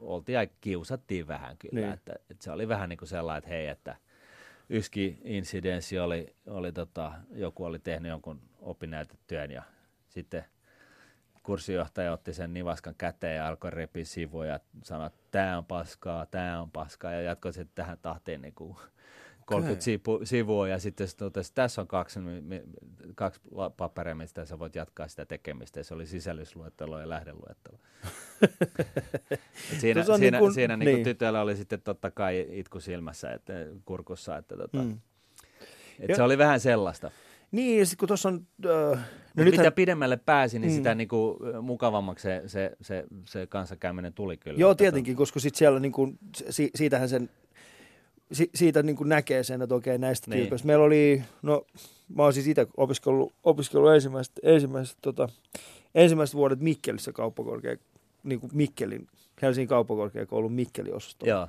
[0.00, 1.80] oltiin ja kiusattiin vähän kyllä.
[1.80, 1.92] Niin.
[1.92, 3.96] Että, että se oli vähän niin kuin sellainen, että hei, että
[4.70, 9.62] yski insidenssi oli, oli tota, joku oli tehnyt jonkun opinnäytetyön ja
[10.08, 10.44] sitten
[11.42, 16.26] kurssijohtaja otti sen nivaskan käteen ja alkoi repiä sivuja ja sanoi, että tämä on paskaa,
[16.26, 18.76] tämä on paskaa ja jatkoi sitten tähän tahtiin niin kuin
[19.46, 22.20] 30 sivu, sivua ja sitten se totesi, että tässä on kaksi,
[23.14, 23.40] kaksi
[23.76, 27.78] paperia, mistä sä voit jatkaa sitä tekemistä ja se oli sisällysluettelo ja lähdeluettelo.
[29.72, 30.84] Et siinä siinä, niin kuin- siinä niin.
[30.86, 30.94] niin.
[30.94, 33.52] Niin tytöllä oli sitten totta kai itku silmässä, että,
[33.84, 34.98] kurkussa, että tota, Mm.
[36.00, 37.10] et Ja- se oli vähän sellaista.
[37.52, 38.46] Niin, ja sitten kun tuossa on...
[38.66, 38.98] Äh,
[39.36, 40.76] no nythän, mitä pidemmälle pääsi, niin Mm.
[40.76, 44.58] sitä niinku mukavammaksi se, se, se, se kanssakäyminen tuli kyllä.
[44.58, 46.18] Joo, Että tietenkin, koska sitten siellä niin kuin,
[46.50, 47.30] si, siitähän sen,
[48.32, 50.40] si, siitä niin kuin näkee sen, että okei näistä niin.
[50.40, 50.66] Tyypeistä.
[50.66, 51.66] Meillä oli, no
[52.14, 55.28] mä oon siis itse opiskellut, opiskellut ensimmäiset, ensimmäiset, tota,
[55.94, 57.76] ensimmäiset vuodet Mikkelissä kauppakorkea,
[58.22, 59.06] niin kuin Mikkelin,
[59.42, 61.48] Helsingin kauppakorkeakoulun Mikkeli-osastolla.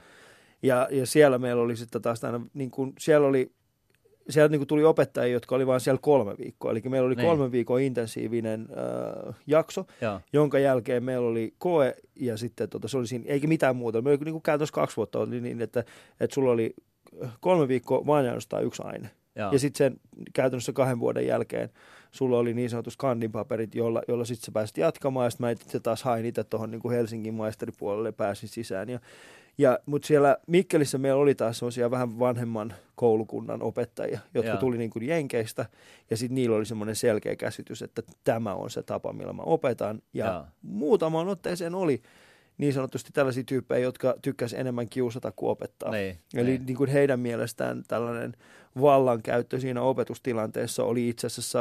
[0.63, 3.52] Ja, ja siellä meillä oli sitten taas aina, niin kuin, siellä oli,
[4.29, 6.71] sieltä niin kuin tuli opettajia, jotka oli vain siellä kolme viikkoa.
[6.71, 7.27] Eli meillä oli Niin.
[7.27, 8.67] kolme viikon intensiivinen
[9.27, 13.47] äh, jakso, joo, jonka jälkeen meillä oli koe ja sitten tota, se oli siinä, eikä
[13.47, 14.01] mitään muuta.
[14.01, 15.79] Meillä oli niin kuin käytännössä kaksi vuotta oli niin, että,
[16.19, 16.73] että sulla oli
[17.39, 19.09] kolme viikkoa vain ja ainoastaan yksi aine.
[19.36, 19.51] joo.
[19.51, 19.99] Ja sitten sen
[20.33, 21.69] käytännössä kahden vuoden jälkeen
[22.12, 25.25] sulla oli niin sanotus kandinpaperit, jolla, jolla sitten sä pääsit jatkamaan.
[25.25, 28.89] Ja sitten mä itse taas hain itse tuohon niin Helsingin maisteripuolelle ja pääsin sisään.
[28.89, 28.99] Ja,
[29.58, 34.60] ja, Mutta siellä Mikkelissä meillä oli taas sellaisia vähän vanhemman koulukunnan opettajia, jotka Joo.
[34.60, 35.66] tuli niin kuin Jenkeistä.
[36.10, 40.02] Ja sitten niillä oli semmoinen selkeä käsitys, että tämä on se tapa, millä mä opetan.
[40.13, 40.46] Ja Joo.
[40.62, 42.02] muutamaan otteeseen oli
[42.58, 45.92] niin sanotusti tällaisia tyyppejä, jotka tykkäsivät enemmän kiusata kuin opettaa.
[45.92, 46.66] Niin, Eli niin.
[46.66, 48.34] niin kuin heidän mielestään tällainen
[48.82, 51.60] vallankäyttö siinä opetustilanteessa oli itse asiassa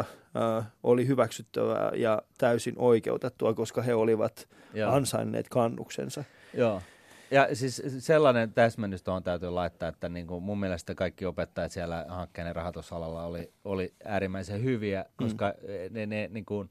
[0.59, 4.93] äh, oli hyväksyttävää ja täysin oikeutettua, koska he olivat Joo.
[4.93, 6.25] ansainneet kannuksensa.
[6.55, 6.83] Joo.
[7.33, 12.07] Ja siis sellainen täsmennys tuohon täytyy laittaa, että niin kuin mun mielestä kaikki opettajat siellä
[12.09, 15.55] hankkeiden rahoitusalalla oli, oli äärimmäisen hyviä, koska
[15.91, 16.69] ne, ne niin kuin,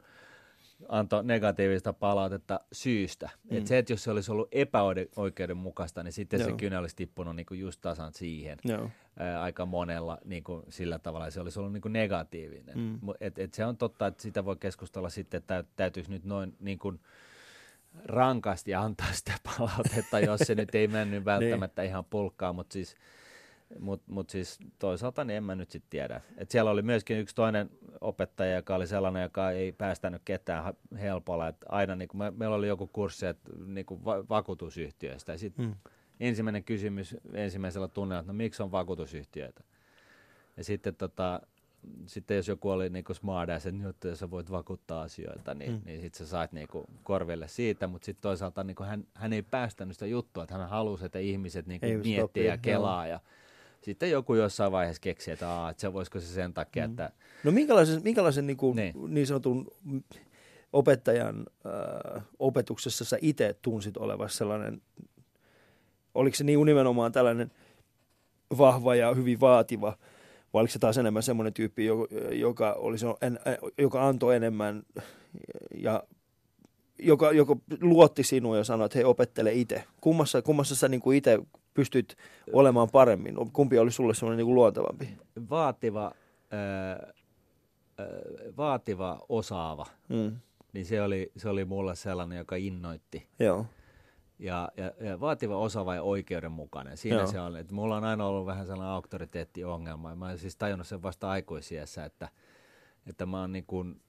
[0.90, 3.30] antoi negatiivista palautetta syystä.
[3.50, 3.58] Mm.
[3.58, 6.50] Et se, että jos se olisi ollut epäoikeudenmukaista, niin sitten Joo.
[6.50, 8.58] se kynä olisi tippunut niinku just tasan siihen.
[8.64, 8.90] Joo.
[9.20, 12.78] Ää, aika monella niinku sillä tavalla, se olisi ollut niinku negatiivinen.
[12.78, 13.00] Mm.
[13.20, 16.94] Et, et se on totta, että sitä voi keskustella sitten, että täytyisi nyt noin niinku
[18.06, 21.26] rankasti antaa sitä palautetta, jos se nyt ei mennyt niin.
[21.26, 21.90] välttämättä niin.
[21.90, 22.96] ihan pulkkaan, mutta siis–
[23.80, 26.22] mutta mut siis toisaalta niin en mä nyt sitten tiedä.
[26.38, 27.70] Et siellä oli myöskin yksi toinen
[28.02, 31.48] opettaja, joka oli sellainen, joka ei päästänyt ketään helpolla.
[31.48, 35.32] Et aina niin me, meillä oli joku kurssi et, niin va- vakuutusyhtiöistä.
[35.32, 35.76] Ja sit hmm.
[36.20, 39.64] ensimmäinen kysymys ensimmäisellä tunnella, että no miksi on vakuutusyhtiöitä?
[40.58, 41.42] Ja sitten tota,
[42.06, 45.82] sitten jos joku oli niinku smart ass, että jos sä voit vakuuttaa asioita, niin, mm.
[45.86, 49.96] niin sitten sä sait niinku korville siitä, mutta sitten toisaalta niinku hän, hän ei päästänyt
[49.96, 53.20] sitä juttua, että hän halusi, että ihmiset niinku miettii ja kelaa ja
[53.82, 56.92] sitten joku jossain vaiheessa keksi, että, aa, että se voisiko se sen takia, mm.
[56.92, 57.12] että...
[57.44, 58.94] No minkälaisen, minkälaisen niin, kuin, niin.
[59.08, 59.68] niin sanotun
[60.74, 64.82] opettajan äh, opetuksessa sä itse tunsit olevassa sellainen,
[66.16, 67.52] oliko se niin nimenomaan tällainen
[68.58, 69.98] vahva ja hyvin vaativa,
[70.54, 71.86] vai oliko se taas enemmän semmoinen tyyppi,
[72.32, 73.06] joka, olisi,
[73.78, 74.84] joka antoi enemmän
[75.76, 76.04] ja
[77.00, 79.84] joka, joka luotti sinua ja sanoi, että hei opettele itse.
[80.02, 81.40] Kummassa, kummassa sä niin itse
[81.74, 82.18] pystyt
[82.54, 83.36] olemaan paremmin?
[83.54, 85.10] Kumpi oli sulle semmoinen niin kuin luontevampi?
[85.50, 86.12] Vaativa,
[86.54, 87.14] äh,
[88.58, 89.86] vaativa, osaava.
[90.10, 90.38] Mm.
[90.74, 93.28] Niin se oli, se oli mulle sellainen, joka innoitti.
[93.40, 93.66] Joo.
[94.42, 96.98] Ja, ja, ja vaativa, osaava ja oikeudenmukainen.
[96.98, 97.28] Siinä Joo.
[97.28, 97.56] se on.
[97.56, 100.16] Että mulla on aina ollut vähän sellainen auktoriteettiongelma.
[100.16, 102.30] Mä oon siis tajunnut sen vasta aikuisiessä, että,
[103.06, 104.02] että mä oon niin kuin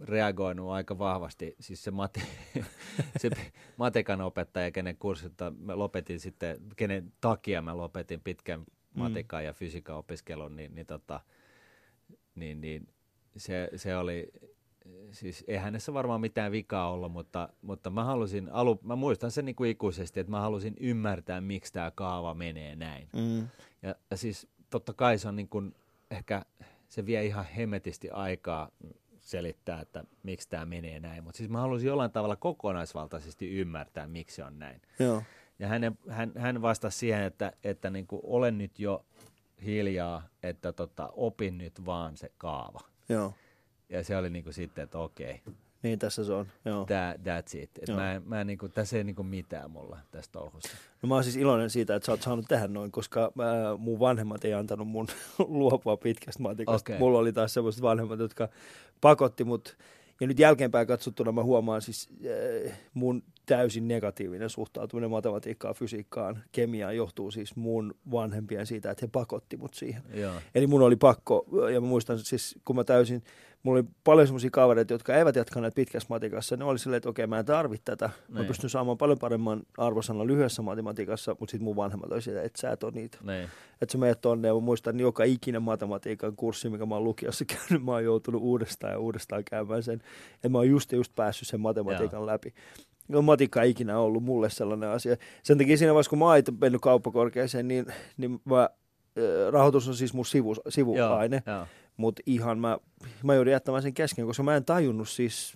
[0.00, 1.56] reagoinut aika vahvasti.
[1.60, 2.20] Siis se, mate,
[3.20, 3.30] se
[3.76, 9.46] matikan opettaja, kenen kurssilta mä lopetin sitten, kenen takia mä lopetin pitkän matikan mm.
[9.46, 11.20] ja fysiikan opiskelun, niin, niin, tota,
[12.34, 12.88] niin, niin
[13.36, 14.32] se, se oli,
[15.12, 19.44] siis ei hänessä varmaan mitään vikaa ollut, mutta, mutta mä halusin, alu, mä muistan sen
[19.44, 23.08] niin kuin ikuisesti, että mä halusin ymmärtää, miksi tämä kaava menee näin.
[23.12, 23.48] Mm.
[23.82, 25.74] Ja, ja siis totta kai se on niin kuin,
[26.10, 26.42] ehkä
[26.88, 28.70] se vie ihan hemetisti aikaa
[29.18, 31.24] selittää, että miksi tämä menee näin.
[31.24, 34.82] Mutta siis mä haluaisin jollain tavalla kokonaisvaltaisesti ymmärtää, miksi se on näin.
[34.98, 35.22] Joo.
[35.58, 39.04] Ja hän, hän, hän vastasi siihen, että, että niin kuin olen nyt jo
[39.64, 42.80] hiljaa, että tota, opin nyt vaan se kaava.
[43.08, 43.34] Joo.
[43.88, 45.40] Ja se oli niin kuin sitten, että okei.
[45.82, 46.86] Niin tässä se on, joo.
[46.86, 47.70] That, that's it.
[47.82, 50.70] Et mä, mä niinku, tässä ei niinku mitään mulla tästä touhusta.
[51.02, 53.44] No mä oon siis iloinen siitä, että sä oot saanut tehdä noin, koska mä,
[53.78, 55.06] mun vanhemmat ei antanut mun
[55.38, 56.92] luopua pitkästä matikasta.
[56.92, 56.98] Okay.
[56.98, 58.48] Mulla oli taas sellaiset vanhemmat, jotka
[59.00, 59.76] pakotti mut.
[60.20, 62.08] Ja nyt jälkeenpäin katsottuna mä huomaan siis
[62.66, 69.10] äh, mun täysin negatiivinen suhtautuminen matematiikkaan, fysiikkaan, kemiaan johtuu siis mun vanhempien siitä, että he
[69.12, 70.02] pakotti mut siihen.
[70.14, 70.34] Joo.
[70.54, 73.22] Eli mun oli pakko, ja mä muistan siis, kun mä täysin
[73.62, 76.56] mulla oli paljon semmoisia kavereita, jotka eivät jatkaneet pitkässä matikassa.
[76.56, 78.10] Ne oli silleen, että okei, mä en tarvitse tätä.
[78.28, 78.46] Mä niin.
[78.46, 82.70] pystyn saamaan paljon paremman arvosanan lyhyessä matematiikassa, mutta sitten mun vanhemmat oli sitä, että sä
[82.70, 83.18] et ole niitä.
[83.22, 83.48] Niin.
[83.82, 87.04] Että sä menet tonne ja mä muistan niin joka ikinen matematiikan kurssi, mikä mä oon
[87.04, 90.02] lukiossa käynyt, mä oon joutunut uudestaan ja uudestaan käymään sen.
[90.34, 92.26] Että mä oon just just päässyt sen matematiikan Joo.
[92.26, 92.54] läpi.
[93.08, 95.16] No, matikka ei ikinä ollut mulle sellainen asia.
[95.42, 98.70] Sen takia siinä vaiheessa, kun mä oon mennyt kauppakorkeeseen, niin, niin mä,
[99.50, 101.42] rahoitus on siis mun sivu, sivuaine.
[101.46, 101.66] Joo, joo
[101.98, 102.78] mutta ihan mä,
[103.22, 105.54] mä joudun jättämään sen kesken, koska mä en tajunnut siis,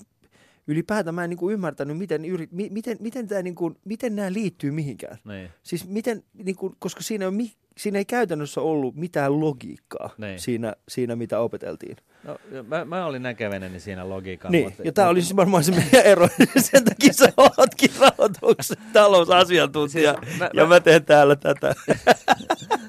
[0.67, 4.71] ylipäätään mä en niinku ymmärtänyt, miten, yrit, mi, miten, miten, tää niinku, miten nämä liittyy
[4.71, 5.19] mihinkään.
[5.25, 5.51] Niin.
[5.63, 7.39] Siis miten, niinku, koska siinä, on,
[7.77, 10.41] siinä ei käytännössä ollut mitään logiikkaa niin.
[10.41, 11.97] siinä, siinä, mitä opeteltiin.
[12.25, 14.53] No, mä, mä olin näkeväinen siinä logiikan.
[14.53, 16.29] Niin, mutta, ja tämä oli siis varmaan se meidän ero.
[16.71, 21.75] Sen takia sä ootkin rahoituksen talousasiantuntija, siis, mä, ja mä, mä teen täällä tätä.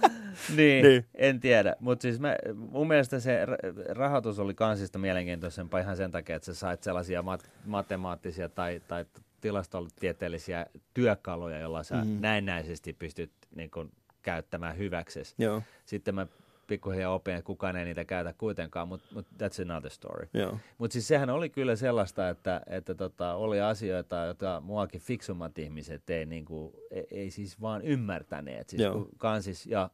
[0.56, 1.76] niin, niin, en tiedä.
[1.80, 3.46] Mutta siis mä, mun mielestä se
[3.90, 9.06] rahoitus oli kansista mielenkiintoisempaa ihan sen takia, että sä sait sellaisia mat- matemaattisia tai, tai
[9.42, 12.18] tilastotieteellisiä työkaluja, joilla sä mm.
[12.22, 15.36] näennäisesti pystyt niin kun, käyttämään hyväksesi.
[15.38, 15.62] Joo.
[15.86, 16.28] Sitten mä
[16.68, 20.30] pikkuhiljaa opin, että kukaan ei niitä käytä kuitenkaan, mutta mut that's another story.
[20.78, 26.10] Mutta siis sehän oli kyllä sellaista, että, että tota, oli asioita, joita muakin fiksummat ihmiset
[26.10, 28.70] ei, niinku, ei, ei siis vaan ymmärtäneet.
[28.70, 28.82] Siis
[29.18, 29.90] kansis ja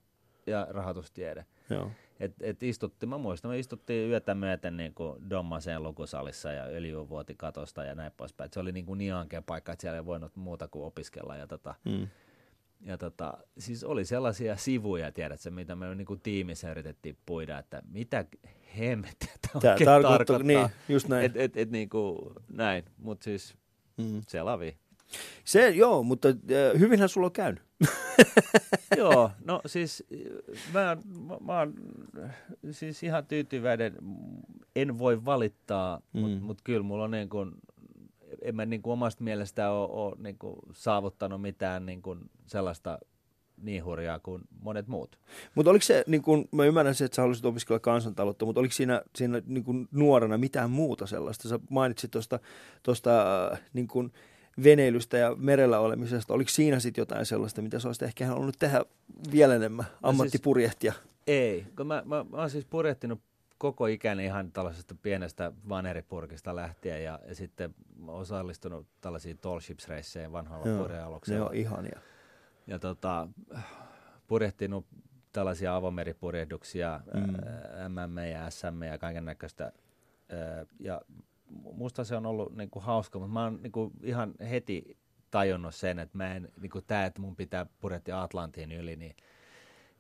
[0.50, 1.46] ja rahoitustiede.
[1.70, 1.92] Joo.
[2.20, 7.36] Et, et istutti, mä muistan, me istuttiin yötä myöten niin kuin Dommaseen lukusalissa ja öljyvuoti
[7.36, 8.46] katosta ja näin poispäin.
[8.46, 11.36] Et se oli niin, kuin niin ankea paikka, että siellä ei voinut muuta kuin opiskella.
[11.36, 12.08] Ja, tota, mm.
[12.82, 17.82] ja tota, siis oli sellaisia sivuja, tiedätkö, mitä me niin kuin tiimissä yritettiin puida, että
[17.92, 18.26] mitä
[18.78, 20.40] hemmettiä tämä oikein tarkoittaa.
[20.40, 21.26] Niin, just näin.
[21.26, 23.56] Et, et, et, niin kuin, näin, mutta siis
[23.98, 24.22] mm.
[24.28, 24.78] se lavi.
[25.44, 27.69] Se joo, mutta äh, hyvinhän sulla on käynyt.
[28.98, 30.04] joo, no siis
[30.74, 31.74] mä, mä, mä oon
[32.72, 33.96] siis ihan tyytyväinen.
[34.76, 36.20] En voi valittaa, mm.
[36.20, 37.56] mutta mut kyllä mulla on niin kun,
[38.42, 43.00] en mä niin kuin omasta mielestä ole, ole niin kuin saavuttanut mitään niin kuin sellaista
[43.62, 45.20] niin hurjaa kuin monet muut.
[45.56, 48.74] Mutta oliko se, niin kun, mä ymmärrän se, että sä haluaisit opiskella kansantaloutta, mutta oliko
[48.74, 51.50] siinä, siinä niin kun nuorena mitään muuta sellaista?
[51.50, 52.40] Sä mainitsit tuosta
[52.84, 54.12] tosta, äh, niin kun
[54.64, 56.34] veneilystä ja merellä olemisesta.
[56.34, 58.86] Oliko siinä sitten jotain sellaista, mitä sä olisit ehkä halunnut tehdä
[59.32, 60.92] vielä enemmän, no siis ammattipurjehtia?
[60.92, 63.22] siis, ei, kun mä, mä, mä oon siis purjehtinut
[63.58, 67.76] koko ikäni ihan tällaisesta pienestä vaneripurkista lähtien ja, ja sitten
[68.08, 69.88] osallistunut tällaisiin tall ships
[70.32, 71.40] vanhalla purjealuksella.
[71.40, 72.00] Ne on ihania
[72.70, 73.28] ja tota,
[74.28, 74.86] purjehtinut
[75.32, 77.22] tällaisia avomeripurjehduksia, mm.
[77.88, 79.72] MM ja SM ja kaiken näköistä.
[80.80, 81.02] Ja
[81.50, 84.98] musta se on ollut niinku hauska, mutta mä oon niinku ihan heti
[85.32, 89.16] tajunnut sen, että mä en, niinku tää, että mun pitää purjehtia Atlantin yli, niin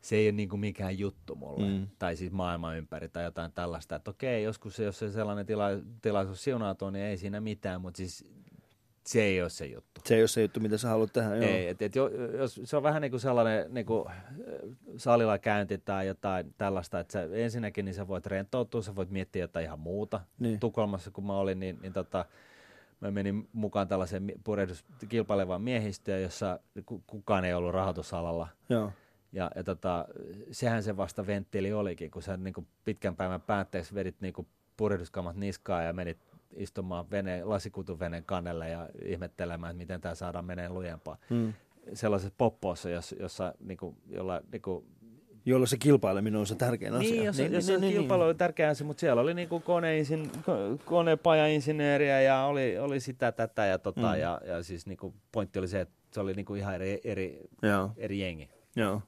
[0.01, 1.87] se ei ole niinku mikään juttu mulle, mm.
[1.99, 5.65] tai siis maailman ympäri tai jotain tällaista, että okei, joskus jos se sellainen tila,
[6.01, 8.25] tilaisuus siunautuu, niin ei siinä mitään, mutta siis
[9.09, 10.01] se ei ole se juttu.
[10.05, 11.45] Se ei ole se juttu, mitä sä haluat tehdä, joo.
[11.45, 14.05] Ei, et, et, jos, se on vähän niin kuin sellainen niin kuin
[14.97, 19.43] salilla käynti tai jotain tällaista, että sä, ensinnäkin niin sä voit rentoutua, sä voit miettiä
[19.43, 20.21] jotain ihan muuta.
[20.39, 20.59] Niin.
[20.59, 22.25] Tukholmassa kun mä olin, niin, niin tota,
[23.01, 26.59] mä menin mukaan tällaiseen purjehdus kilpailevaan miehistöön, jossa
[27.07, 28.47] kukaan ei ollut rahoitusalalla.
[28.69, 28.91] Joo.
[29.31, 30.05] Ja, ja tota,
[30.51, 34.47] sehän se vasta venttiili olikin, kun sä niin kuin pitkän päivän päätteeksi vedit niin kuin
[34.77, 40.69] purjehduskamat niskaan ja menit istumaan vene, lasikutuveneen kannelle ja ihmettelemään, että miten tämä saadaan menee
[40.69, 41.17] lujempaa.
[41.29, 41.53] Hmm.
[41.93, 44.85] Sellaisessa poppoossa, jossa, jossa niinku, jolla niinku,
[45.45, 47.11] Jolloin se kilpaileminen on se tärkein asia.
[47.11, 48.27] Niin, jos, niin, jos niin, se niin, kilpailu niin.
[48.27, 50.31] oli tärkeä asia, mutta siellä oli niinku koneinsin,
[50.85, 54.19] konepajainsinööriä ja oli, oli sitä, tätä ja tota, mm.
[54.19, 57.39] ja, ja siis niinku pointti oli se, että se oli niinku ihan eri, eri,
[57.97, 58.49] eri jengi.
[58.75, 59.01] Joo.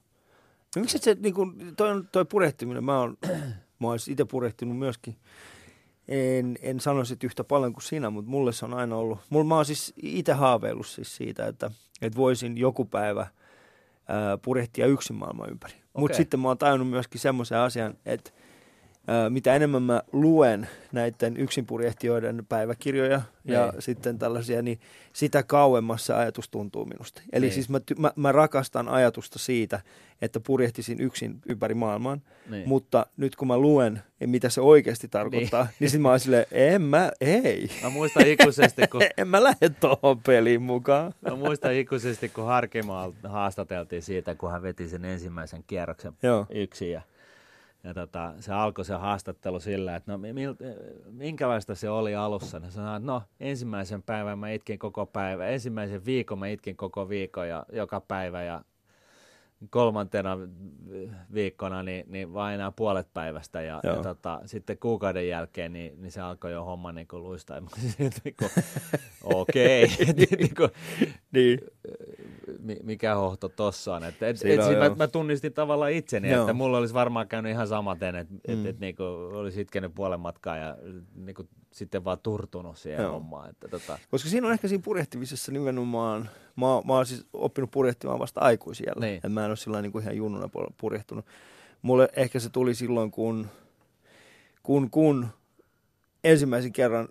[0.75, 3.17] No, miksi se, niinku, toi, toi purehtiminen, mä oon,
[3.79, 5.15] mä oon itse purehtinut myöskin
[6.11, 9.55] en, en sanoisi yhtä paljon kuin sinä, mutta mulle se on aina ollut, mulla mä
[9.55, 11.71] oon siis itse haaveillut siis siitä, että,
[12.01, 13.27] että voisin joku päivä
[14.07, 15.73] ää, purjehtia yksin maailman ympäri.
[15.73, 15.89] Okay.
[15.97, 18.31] Mutta sitten mä oon tajunnut myöskin semmoisen asian, että
[19.29, 23.53] mitä enemmän mä luen näiden yksinpurjehtijoiden päiväkirjoja Ei.
[23.53, 23.81] ja niin.
[23.81, 24.79] sitten tällaisia, niin
[25.13, 27.21] sitä kauemmas se ajatus tuntuu minusta.
[27.33, 27.49] Eli Ei.
[27.49, 27.53] Niin.
[27.53, 29.79] siis mä, mä, mä rakastan ajatusta siitä,
[30.21, 32.67] että purjehtisin yksin ympäri maailman, niin.
[32.67, 36.45] mutta nyt kun mä luen, mitä se oikeasti tarkoittaa, niin, niin sitten mä oon silleen,
[36.51, 37.69] en mä, ei.
[37.83, 39.01] Mä muistan ikuisesti, kun...
[39.17, 41.13] en mä lähde tuohon peliin mukaan.
[41.29, 46.45] mä muistan ikuisesti, kun Harkimaa haastateltiin siitä, kun hän veti sen ensimmäisen kierroksen Joo.
[46.49, 47.01] yksin ja
[47.83, 50.55] ja tota, se alkoi se haastattelu sillä, että no mil,
[51.11, 52.59] minkälaista se oli alussa.
[52.59, 57.09] Ne sanoi, että no ensimmäisen päivän mä itkin koko päivä, ensimmäisen viikon mä itkin koko
[57.09, 58.63] viikon ja joka päivä ja
[59.69, 60.37] kolmantena
[61.33, 66.11] viikkona niin, niin vain enää puolet päivästä ja, ja tota, sitten kuukauden jälkeen niin, niin
[66.11, 67.59] se alkoi jo homma niin kuin luistaa.
[67.59, 68.35] niin
[69.23, 69.87] okei,
[71.31, 71.59] niin,
[72.59, 74.03] niin mikä hohto tossa on.
[74.03, 76.41] Et, et, et, et, mä, mä, tunnistin tavallaan itseni, Joo.
[76.41, 78.39] että mulla olisi varmaan käynyt ihan samaten, että mm.
[78.53, 80.77] et, et, niinku, olisi itkenyt puolen matkaa ja
[81.15, 83.11] niinku, sitten vaan turtunut siihen Joo.
[83.11, 83.49] hommaan.
[83.49, 83.99] Että, tota.
[84.11, 88.99] Koska siinä on ehkä siinä purjehtimisessa nimenomaan, mä, mä oon siis oppinut purjehtimaan vasta aikuisilla.
[88.99, 89.21] Niin.
[89.29, 91.25] mä en ole sillä niin kuin ihan junnuna purjehtunut.
[91.81, 93.47] Mulle ehkä se tuli silloin, kun,
[94.63, 95.27] kun, kun
[96.23, 97.07] ensimmäisen kerran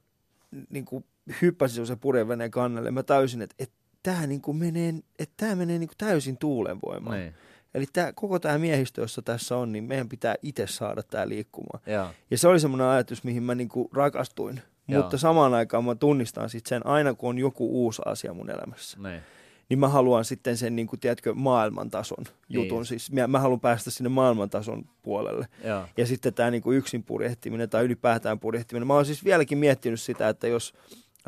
[0.70, 1.04] niin kuin
[1.42, 2.90] hyppäsin se purjeveneen kannelle.
[2.90, 7.18] Mä täysin, että, että tämä niin kuin menee, että tämä menee niin kuin täysin tuulenvoimaan.
[7.18, 7.34] Niin.
[7.74, 11.82] Eli tämä, koko tämä miehistö, jossa tässä on, niin meidän pitää itse saada tämä liikkumaan.
[11.86, 14.60] Ja, ja se oli semmoinen ajatus, mihin mä niin kuin rakastuin.
[14.88, 15.02] Joo.
[15.02, 18.98] Mutta samaan aikaan mä tunnistan sitten sen, aina kun on joku uusi asia mun elämässä.
[19.00, 19.22] Niin
[19.70, 22.62] niin mä haluan sitten sen, niin kuin, tiedätkö, maailmantason niin.
[22.62, 22.86] jutun.
[22.86, 25.46] Siis mä, mä haluan päästä sinne maailmantason puolelle.
[25.64, 28.86] Ja, ja sitten tämä niin kuin yksin purjehtiminen tai ylipäätään purjehtiminen.
[28.86, 30.74] Mä oon siis vieläkin miettinyt sitä, että jos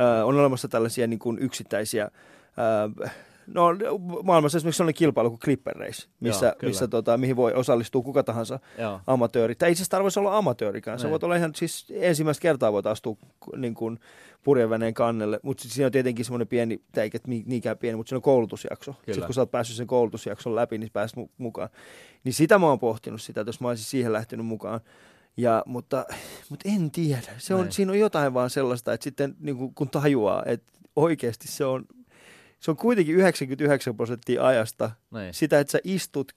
[0.01, 2.05] äh, on olemassa tällaisia niin kuin yksittäisiä
[3.03, 3.13] äh,
[3.47, 3.69] No
[4.23, 8.23] maailmassa esimerkiksi sellainen kilpailu kuin Clipper Race, missä, Joo, missä tota, mihin voi osallistua kuka
[8.23, 9.01] tahansa Joo.
[9.07, 9.55] amatööri.
[9.55, 10.99] Tai itse asiassa tarvitsisi olla amatöörikään.
[10.99, 13.17] Se voit olla ihan, siis ensimmäistä kertaa voit astua
[13.57, 13.99] niin kuin,
[14.45, 18.23] purjeväneen kannelle, mutta siinä on tietenkin semmoinen pieni, tai eikä niinkään pieni, mutta se on
[18.23, 18.95] koulutusjakso.
[19.07, 21.69] Sitten kun sä oot päässyt sen koulutusjakson läpi, niin pääset mukaan.
[22.25, 24.81] Niin sitä mä oon pohtinut sitä, että jos mä olisin siihen lähtenyt mukaan.
[25.37, 26.05] Ja, mutta,
[26.49, 27.23] mutta en tiedä.
[27.39, 31.49] Se on, siinä on jotain vaan sellaista, että sitten niin kun, kun tajuaa, että oikeasti
[31.49, 31.85] se on
[32.63, 35.35] se on kuitenkin 99 prosenttia ajasta Näin.
[35.35, 36.33] sitä, että sä istut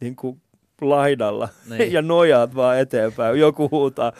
[0.00, 0.42] niin kuin
[0.80, 1.92] laidalla niin.
[1.96, 3.38] ja nojaat vaan eteenpäin.
[3.38, 4.12] Joku huutaa,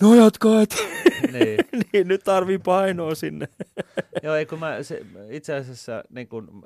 [0.00, 0.76] nojatko et?
[1.32, 1.58] Niin.
[1.92, 3.48] niin, nyt tarvii painoa sinne.
[4.22, 6.64] Joo, ei, kun mä, se, itse asiassa niin kun,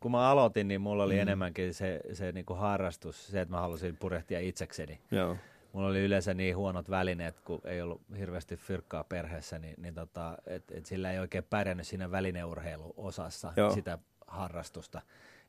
[0.00, 1.20] kun mä aloitin, niin mulla oli mm.
[1.20, 5.00] enemmänkin se, se niin kuin harrastus, se, että mä halusin purehtia itsekseni.
[5.10, 5.36] Joo.
[5.74, 10.38] Mulla oli yleensä niin huonot välineet, kun ei ollut hirveästi fyrkkaa perheessä, niin, niin tota,
[10.46, 13.70] et, et sillä ei oikein pärjännyt siinä välineurheiluosassa Joo.
[13.70, 15.02] sitä harrastusta.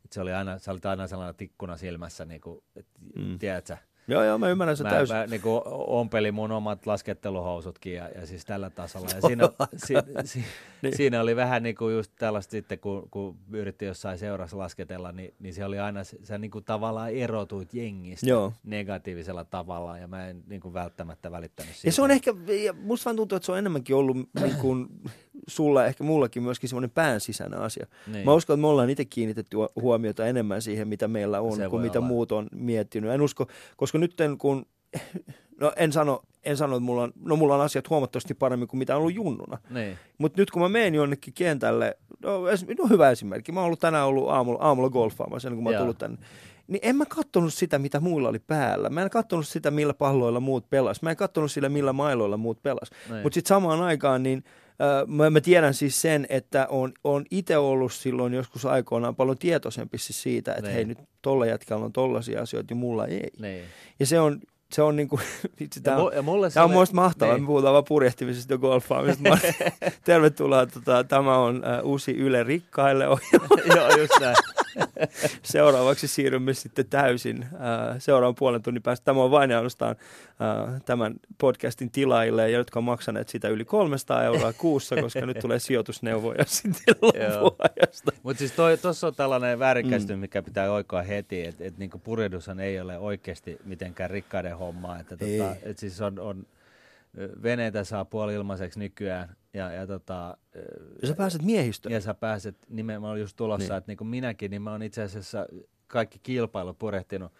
[0.05, 3.39] Et se oli aina, sä olit aina sellainen tikkuna silmässä, niin kuin, et, mm.
[3.39, 5.15] tiedätkö, Joo, joo, mä ymmärrän sen mä, täysin.
[5.15, 9.07] mä niin kuin ompelin mun omat lasketteluhousutkin ja, ja siis tällä tasolla.
[9.15, 9.93] Ja siinä, si,
[10.25, 10.45] si,
[10.81, 10.97] niin.
[10.97, 15.33] siinä oli vähän niin kuin just tällaista sitten, kun, kun yritti jossain seurassa lasketella, niin,
[15.39, 18.53] niin se oli aina, sä niin kuin tavallaan erotuit jengistä Joo.
[18.63, 21.87] negatiivisella tavalla ja mä en niin kuin välttämättä välittänyt siitä.
[21.87, 24.87] Ja se on ehkä, ja musta vaan tuntuu, että se on enemmänkin ollut niin kuin,
[25.47, 27.87] sulla, ehkä mullakin myöskin semmoinen pään sisäinen asia.
[28.07, 28.25] Niin.
[28.25, 31.81] Mä uskon, että me ollaan itse kiinnitetty huomiota enemmän siihen, mitä meillä on, Se kuin
[31.81, 32.07] mitä olla.
[32.07, 33.11] muut on miettinyt.
[33.11, 34.65] En usko, koska nyt kun,
[35.61, 38.77] no en sano, en sano, että mulla on, no mulla on asiat huomattavasti paremmin kuin
[38.77, 39.57] mitä on ollut junnuna.
[39.69, 39.97] Niin.
[40.17, 43.79] Mutta nyt kun mä menen jonnekin kentälle, no, es- no hyvä esimerkki, mä oon ollut
[43.79, 46.17] tänään ollut aamulla, aamulla golfaamassa kuin mä oon tullut tänne.
[46.67, 48.89] Niin en mä kattonut sitä, mitä muilla oli päällä.
[48.89, 51.01] Mä en kattonut sitä, millä palloilla muut pelas.
[51.01, 52.89] Mä en kattonut sillä, millä mailoilla muut pelas.
[53.09, 53.23] Niin.
[53.23, 54.43] Mutta sitten samaan aikaan, niin
[55.07, 59.97] mä, mä tiedän siis sen, että on, on itse ollut silloin joskus aikoinaan paljon tietoisempi
[59.97, 60.73] siis siitä, että Niin.
[60.73, 63.29] hei nyt tolla jätkällä on tollaisia asioita ja mulla ei.
[63.39, 63.63] Niin.
[63.99, 64.39] Ja se on,
[64.71, 65.19] se on niinku,
[65.59, 67.43] vitsi, tää Ja, on, ja mulle se Tämä on mielestäni mahtavaa, Niin.
[67.43, 69.29] me puhutaan vaan purjehtimisesta ja golfaamisesta.
[69.29, 69.37] Mä-
[70.05, 73.47] Tervetuloa, tota, tämä on uh, uusi Yle Rikkaille ohjelma.
[73.75, 74.35] Joo, just näin.
[75.43, 77.59] Seuraavaksi siirrymme sitten täysin uh,
[77.99, 79.05] seuraavan puolen tunnin päästä.
[79.05, 84.23] Tämä on vain ainoastaan uh, tämän podcastin tilaajille, ja jotka on maksaneet sitä yli 300
[84.23, 88.11] euroa kuussa, koska nyt tulee sijoitusneuvoja sitten loppuajasta.
[88.23, 90.21] Mutta siis tuossa on tällainen väärinkäsitys, mm.
[90.21, 94.99] mikä pitää oikoa heti, että et niinku purjehdushan ei ole oikeasti mitenkään rikkaiden hommaa.
[94.99, 96.45] Että tota, et siis on, on,
[97.43, 100.37] veneitä saa puoli ilmaiseksi nykyään ja, ja, tota,
[101.01, 101.93] Ja sä pääset miehistöön.
[101.93, 103.77] ja sä pääset, nimenomaan olin just tulossa, Niin.
[103.77, 105.45] että niin kuin minäkin, niin mä oon itse asiassa
[105.87, 107.31] kaikki kilpailut purehtinut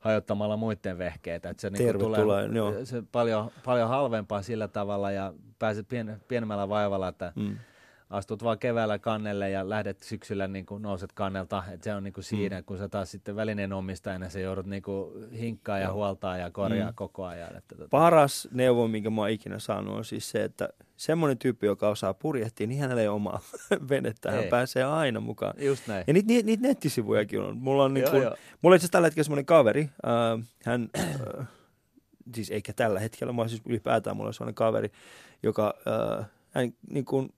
[0.00, 1.50] hajottamalla muiden vehkeitä.
[1.50, 2.74] Että se niin tulee joo.
[2.84, 7.56] se paljon, paljon halvempaa sillä tavalla ja pääset pien, pienemmällä vaivalla, että Mm.
[8.10, 11.62] Astut vaan keväällä kannelle ja lähdet syksyllä niin kuin nouset kannelta.
[11.72, 12.64] Et se on niin kuin siinä, mm.
[12.64, 16.86] kun sä taas sitten välineen omistajana, sä joudut niin kuin hinkkaa ja huoltaa ja korjaa
[16.88, 16.92] Mm.
[16.92, 16.96] mm.
[16.96, 17.56] koko ajan.
[17.56, 21.66] Että tota, Paras neuvo, minkä mä oon ikinä saanut, on siis se, että semmoinen tyyppi,
[21.66, 23.40] joka osaa purjehtia, niin hänellä ei omaa
[23.90, 24.30] venettä.
[24.30, 24.50] Hän Ei.
[24.50, 25.54] pääsee aina mukaan.
[25.58, 26.04] just näin.
[26.06, 27.56] Ja niitä, niitä, niitä nettisivujakin on.
[27.56, 28.36] Mulla on, niin Joo, kuin, joo.
[28.62, 29.80] mulla on itse tällä hetkellä semmoinen kaveri.
[30.06, 31.46] Äh, hän, äh,
[32.34, 34.92] siis eikä tällä hetkellä, vaan siis ylipäätään mulla on semmoinen kaveri,
[35.42, 35.74] joka
[36.18, 37.32] äh, hän, niin kuin,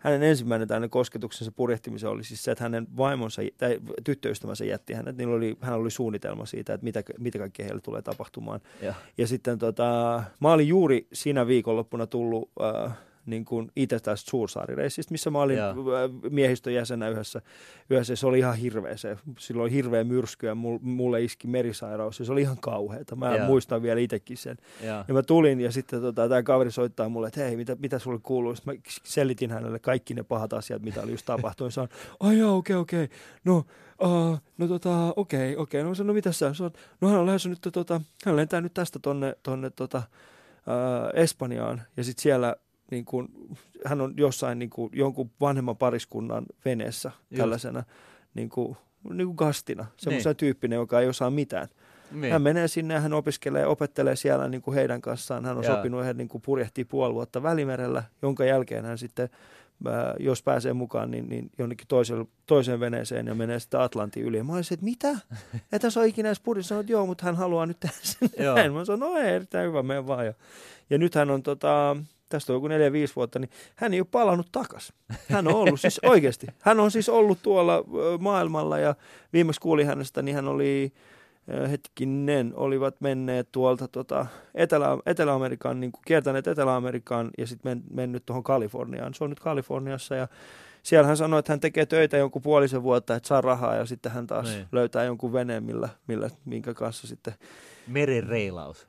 [0.00, 5.16] hänen ensimmäinen tämmöinen kosketuksensa purjehtimiseen oli siis se, että hänen vaimonsa tai tyttöystävänsä jätti hänet.
[5.16, 8.60] Niillä oli, hän oli suunnitelma siitä, että mitä, mitä kaikkea heille tulee tapahtumaan.
[8.82, 8.94] Joo.
[9.18, 12.50] Ja sitten tota, mä olin juuri siinä viikonloppuna tullut
[12.86, 12.92] äh,
[13.30, 15.68] niin kuin itse tästä Suursaarireissistä, missä mä olin Joo.
[15.70, 17.42] äh, miehistön jäsenä yhdessä,
[17.90, 18.16] yhdessä.
[18.16, 19.16] Se oli ihan hirveä se.
[19.38, 23.16] Silloin oli hirveä myrsky ja mul- mulle iski merisairaus ja se oli ihan kauheata.
[23.16, 23.46] Mä Joo.
[23.46, 24.56] muistan vielä itsekin sen.
[24.84, 25.04] Joo.
[25.08, 28.20] Ja mä tulin ja sitten tota, tämä kaveri soittaa mulle, että hei, mitä, mitä sulle
[28.22, 28.54] kuuluu?
[28.54, 31.74] Sitten mä selitin hänelle kaikki ne pahat asiat, mitä oli just tapahtunut.
[31.74, 31.88] Se on,
[32.20, 33.08] ai okei, okei.
[33.44, 33.64] No,
[34.02, 35.82] uh, no tota, okei, okei.
[35.82, 36.54] No mä sanoin, no mitä sä?
[36.54, 39.98] Se on, no hän on lähdössä nyt, tota, hän lentää nyt tästä tonne, tonne tota,
[39.98, 41.82] uh, Espanjaan.
[41.96, 42.56] Ja sitten siellä
[42.90, 43.28] niin kun,
[43.84, 47.38] hän on jossain niin kun, jonkun vanhemman pariskunnan veneessä Just.
[47.40, 47.82] tällaisena
[48.34, 48.76] niin kuin,
[49.12, 49.86] niin kuin gastina.
[49.96, 50.36] Semmoisena Niin.
[50.36, 51.68] tyyppinen, joka ei osaa mitään.
[52.12, 52.32] Niin.
[52.32, 55.44] Hän menee sinne ja hän opiskelee, opettelee siellä niin kuin heidän kanssaan.
[55.44, 55.76] Hän on Joo.
[55.76, 59.28] sopinut, että niin kuin purjehtii puoli vuotta Välimerellä, jonka jälkeen hän sitten,
[59.86, 64.36] ää, jos pääsee mukaan, niin, niin jonnekin toiseen, toiseen veneeseen ja menee sitten Atlantin yli.
[64.36, 65.10] Ja mä olisin, että mitä?
[65.54, 66.68] Että tässä on ikinä edes purjehti.
[66.68, 68.54] Sanoin, että joo, mutta hän haluaa nyt tehdä sen Joo.
[68.54, 68.72] näin.
[68.72, 70.26] Mä sanoin, no ei, erittäin hyvä, mene vaan.
[70.26, 70.32] Ja,
[70.90, 71.96] ja nyt hän on tota,
[72.30, 72.70] tästä on joku 4-5
[73.16, 74.92] vuotta, niin hän ei ole palannut takas.
[75.28, 76.46] Hän on ollut siis oikeasti.
[76.60, 77.84] Hän on siis ollut tuolla
[78.18, 78.94] maailmalla ja
[79.32, 80.92] viimeksi kuulin hänestä, niin hän oli
[81.70, 88.26] hetkinen, olivat menneet tuolta tota, Etelä, Etelä-Amerikan, niin kuin kiertäneet Etelä-Amerikan ja sitten men, mennyt
[88.26, 89.14] tuohon Kaliforniaan.
[89.14, 90.28] Se on nyt Kaliforniassa ja
[90.82, 94.12] siellä hän sanoi, että hän tekee töitä jonkun puolisen vuotta, että saa rahaa ja sitten
[94.12, 94.66] hän taas Niin.
[94.72, 97.34] löytää jonkun veneen, millä, millä, minkä kanssa sitten
[97.86, 98.86] Merireilaus.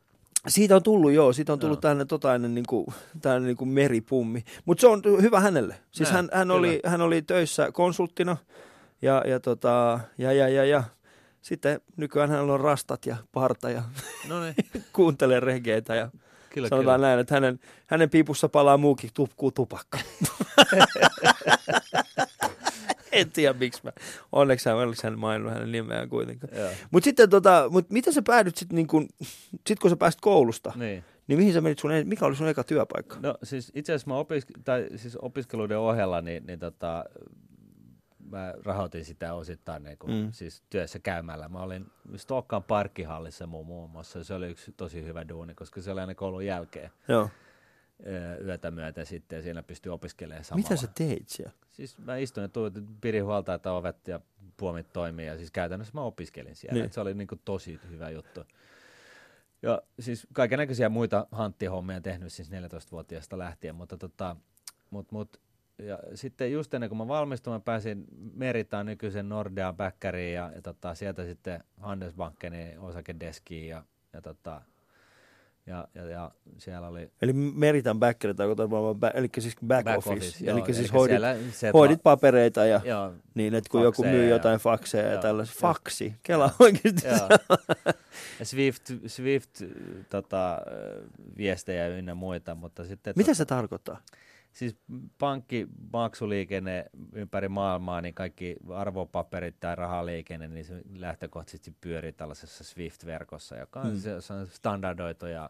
[0.48, 1.34] Siitä on tullut, joo.
[1.34, 1.82] Siitä on tullut Joo.
[1.82, 2.88] tällainen, totainen niin kuin,
[3.22, 4.44] tällainen niin kuin meripummi.
[4.66, 5.76] Mutta se on hyvä hänelle.
[5.92, 6.60] Siis Näin, hän, hän, kyllä.
[6.60, 8.38] oli, hän oli töissä konsulttina
[9.02, 10.84] ja, ja, tota, ja, ja, ja, ja.
[11.42, 13.84] Sitten nykyään hänellä on rastat ja parta ja
[14.30, 14.56] No niin,
[14.94, 16.10] kuuntelee regeitä ja
[16.50, 17.08] kyllä, sanotaan kyllä.
[17.08, 19.98] näin, että hänen, hänen piipussa palaa muukin tupkuu tupakka.
[23.12, 23.92] en tiedä miksi mä.
[24.32, 26.54] Onneksi hän, onneksi hän maininnut hänen nimeään kuitenkaan.
[26.92, 29.08] Mutta sitten tota, mut miten sä päädyt sitten niin kun,
[29.68, 31.04] sit kun sä pääsit koulusta, Niin.
[31.28, 33.18] niin mihin sä menit sun, en- mikä oli sun eka työpaikka?
[33.22, 37.06] No siis itse asiassa mä opisk- tai siis opiskeluiden ohella, niin, niin tota,
[38.30, 40.32] mä rahoitin sitä osittain niin kuin, Mm.
[40.32, 41.50] siis työssä käymällä.
[41.50, 41.86] Mä olin
[42.16, 44.24] Stokkan parkkihallissa muun, muun muassa.
[44.24, 47.30] Se oli yksi tosi hyvä duuni, koska se oli aina koulun jälkeen Joo.
[48.08, 50.70] Ö, yötä myöten sitten ja siinä pystyi opiskelemaan samalla.
[50.70, 51.54] Mitä sä teit siellä?
[51.72, 54.20] Siis mä istuin ja tuin, pidin huolta, että ovet ja
[54.58, 56.80] puomit toimii ja siis käytännössä mä opiskelin siellä.
[56.80, 56.94] Niin.
[56.94, 58.44] Se oli niin kuin tosi hyvä juttu.
[59.62, 64.36] Ja siis kaikenlaisia muita hanttihommia tehnyt siis 14-vuotiaasta lähtien, mutta tota,
[64.90, 65.42] mut, mut,
[65.78, 70.62] ja sitten just ennen kuin mä valmistuin, mä pääsin Meritaan nykyisen Nordea Bäkkäriin ja, ja
[70.62, 73.84] tota, sieltä sitten Handelsbankenin osakedeskiin ja,
[74.14, 74.62] ja, tota,
[75.66, 80.14] ja, ja, ja siellä oli Eli Meritan backeri varmaan, ba- eli siis back, back office.
[80.14, 80.50] office.
[80.52, 84.04] Eli joo, siis elikkä hoidit, siellä setla- hoidit papereita ja Joo, niin, että kun joku
[84.04, 85.56] myy ja- jotain fakseja ja tällaisia.
[85.62, 86.14] Faksi.
[86.24, 87.08] Kela oikeasti.
[87.08, 87.30] Joo.
[88.40, 89.62] Ja Swift, Swift
[90.10, 90.58] tota,
[91.38, 93.14] viestejä ynnä muita, mutta sitten...
[93.18, 94.02] Mitä se tarkoittaa?
[94.52, 94.78] Siis
[95.18, 103.58] pankki, maksuliikenne ympäri maailmaa, niin kaikki arvopaperit tai rahaliikenne, niin se lähtökohtaisesti pyörii tällaisessa Swift-verkossa,
[103.58, 103.98] joka on, Mm.
[104.00, 105.50] se, on standardoituja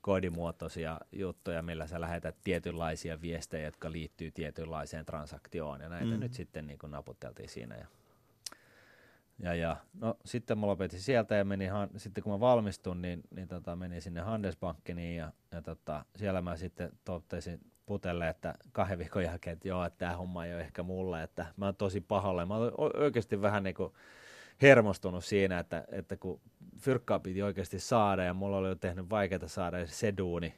[0.00, 6.20] koodimuotoisia juttuja, millä sä lähetät tietynlaisia viestejä, jotka liittyy tietynlaiseen transaktioon, ja näitä Mm.
[6.20, 7.76] nyt sitten niin kuin naputeltiin siinä.
[7.76, 7.86] Ja,
[9.38, 13.22] ja, ja no sitten mä lopetin sieltä ja menin, han- sitten kun mä valmistun, niin,
[13.34, 18.98] niin tota, menin sinne Handelsbankkiniin ja, ja tota, siellä mä sitten totesin Putelle, että kahden
[18.98, 22.00] viikon jälkeen, että joo, että tämä homma ei ole ehkä mulle, että mä oon tosi
[22.00, 22.46] pahoilla.
[22.46, 23.92] Mä olin o- oikeasti vähän niin kuin
[24.62, 26.40] hermostunut siinä, että, että kun
[26.78, 30.54] fyrkkaa piti oikeasti saada ja mulla oli jo tehnyt vaikeaa saada se duuni,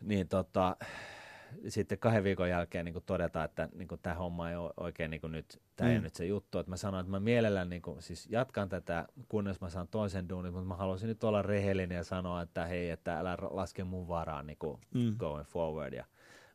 [0.00, 0.76] niin tota,
[1.68, 5.60] sitten kahden viikon jälkeen niin todeta, että niin tämä homma ei ole oikein niin nyt,
[5.76, 5.94] tämä mm.
[5.94, 9.06] ei nyt se juttu, että mä sanoin, että mä mielellään niin kuin, siis jatkan tätä,
[9.28, 12.90] kunnes mä saan toisen duunin, mutta mä haluaisin nyt olla rehellinen ja sanoa, että hei,
[12.90, 15.16] että älä laske mun varaan niin kuin Mm.
[15.16, 15.94] going forward.
[15.94, 16.04] Ja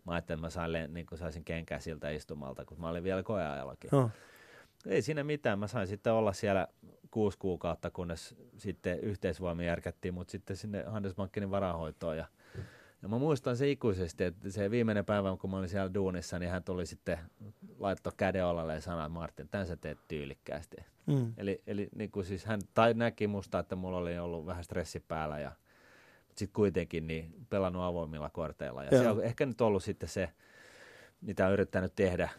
[0.06, 3.24] mä ajattelin, että mä sain, niin kuin saisin kenkää siltä istumalta, kun mä olin vielä
[3.24, 3.90] koeajallakin.
[3.92, 4.10] Joo.
[4.86, 6.68] Ei siinä mitään, mä sain sitten olla siellä
[7.12, 12.26] kuusi kuukautta, kunnes sitten yhteisvoimia järkättiin mut sitten sinne Handelsbankenin varahoitoon ja
[13.04, 16.52] ja mä muistan se ikuisesti, että se viimeinen päivä, kun mä olin siellä duunissa, niin
[16.52, 17.20] hän tuli sitten,
[17.80, 20.78] laittoi käden olalle ja sanoi, että Martin, tämän sä teet tyylikkäästi.
[21.06, 21.34] Mm.
[21.38, 25.00] Eli, eli niin kuin siis hän tai näki musta, että mulla oli ollut vähän stressi
[25.00, 25.52] päällä ja
[26.36, 28.84] sitten kuitenkin niin pelannut avoimilla korteilla.
[28.84, 29.04] Ja Joo.
[29.04, 30.30] se on ehkä nyt ollut sitten se,
[31.22, 32.30] mitä on yrittänyt tehdä.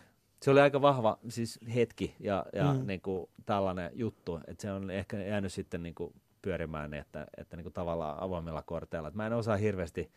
[0.43, 2.87] Se oli aika vahva siis hetki ja, ja Mm.
[2.87, 7.57] niin kuin tällainen juttu, että se on ehkä jäänyt sitten niin kuin pyörimään, että, että
[7.57, 9.09] niin kuin tavallaan avoimilla korteilla.
[9.09, 10.11] Et mä en osaa hirveästi,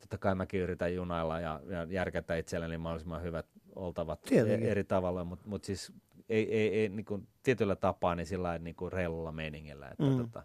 [0.00, 3.46] totta kai mäkin yritän junailla ja, ja järkätä itselleni mahdollisimman hyvät
[3.76, 4.68] oltavat Tietenkin.
[4.68, 5.92] e- eri tavalla, mutta mut siis
[6.28, 9.88] ei, ei, ei niin kuin tietyllä tapaa niin sillä niin kuin reilulla meiningillä.
[9.88, 10.16] Että Mm.
[10.18, 10.42] tota,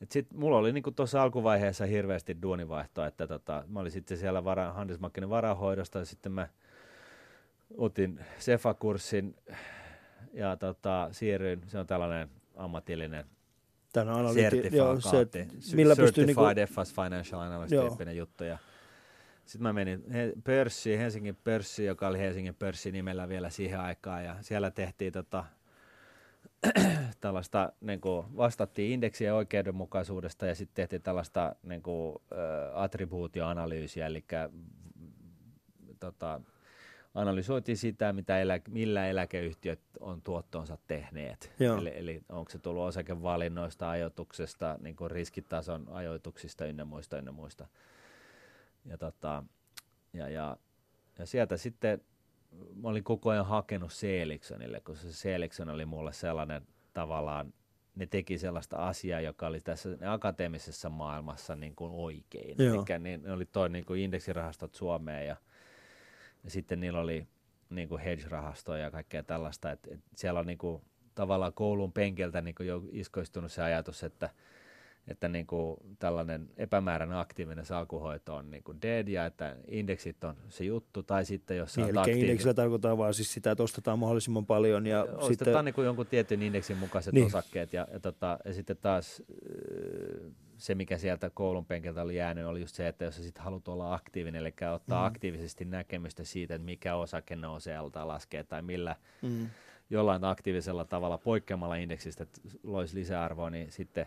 [0.00, 4.44] et sit mulla oli niin tuossa alkuvaiheessa hirveästi duunivaihtoa, että tota, mä olin sitten siellä
[4.44, 6.48] vara, Handelsbankenin varahoidosta ja sitten mä
[7.76, 9.36] otin Sefa-kurssin
[10.32, 13.24] ja tota, siirryin, se on tällainen ammatillinen
[13.92, 18.44] Tämä on analyti- joo, se, millä pystyy Certified niinku, FS Financial Analyst tyyppinen juttu.
[18.44, 18.58] Ja
[19.44, 20.04] sitten mä menin
[20.44, 25.44] pörssiin, Helsingin pörssi, joka oli Helsingin pörssi nimellä vielä siihen aikaan, ja siellä tehtiin tota,
[27.20, 32.36] tällaista, niin kuin, vastattiin indeksien oikeudenmukaisuudesta ja sitten tehtiin tällaista niin kuin, ä,
[32.82, 34.24] attribuutioanalyysiä, eli
[36.00, 36.40] tota,
[37.14, 41.52] analysoitiin sitä, mitä elä, millä eläkeyhtiöt on tuottonsa tehneet.
[41.60, 41.78] Joo.
[41.78, 47.68] Eli, eli onko se tullut osakevalinnoista, ajoituksesta, niin kuin riskitason ajoituksista ynnä muista, ynnä muista.
[48.84, 49.44] Ja, tota,
[50.12, 50.56] ja, ja,
[51.18, 52.00] ja sieltä sitten
[52.74, 57.54] mä olin koko ajan hakenut Seelixonille, koska se Seelixon oli mulle sellainen tavallaan,
[57.94, 62.56] ne teki sellaista asiaa, joka oli tässä akateemisessa maailmassa niin kuin oikein.
[62.58, 62.84] Joo.
[62.88, 65.36] Eli niin, ne oli toi niin kuin indeksirahastot Suomeen ja,
[66.44, 67.26] ja sitten niillä oli
[67.70, 69.70] niin kuin hedge-rahastoja ja kaikkea tällaista.
[69.70, 70.82] Et, et siellä on niin kuin,
[71.14, 74.30] tavallaan koulun penkiltä niin kuin jo iskoistunut se ajatus, että
[75.08, 80.36] että niin kuin tällainen epämääräinen aktiivinen salkuhoito on niin kuin dead ja että indeksit on
[80.48, 84.46] se juttu, tai sitten jos niin, aktiivinen, indeksillä tarkoittaa vaan siis sitä, että ostetaan mahdollisimman
[84.46, 87.26] paljon ja ostetaan sitten, niin kuin jonkun tietyn indeksin mukaiset Niin.
[87.26, 89.22] osakkeet ja, ja, tota, ja sitten taas
[90.62, 93.68] se, mikä sieltä koulun penkiltä oli jäänyt, oli just se, että jos sä sit haluat
[93.68, 95.06] olla aktiivinen, eli ottaa Mm.
[95.06, 99.48] aktiivisesti näkemystä siitä, että mikä osake nousee alta laskee tai millä mm,
[99.90, 102.26] jollain aktiivisella tavalla poikkeamalla indeksistä
[102.62, 104.06] loisi lisäarvoa, niin sitten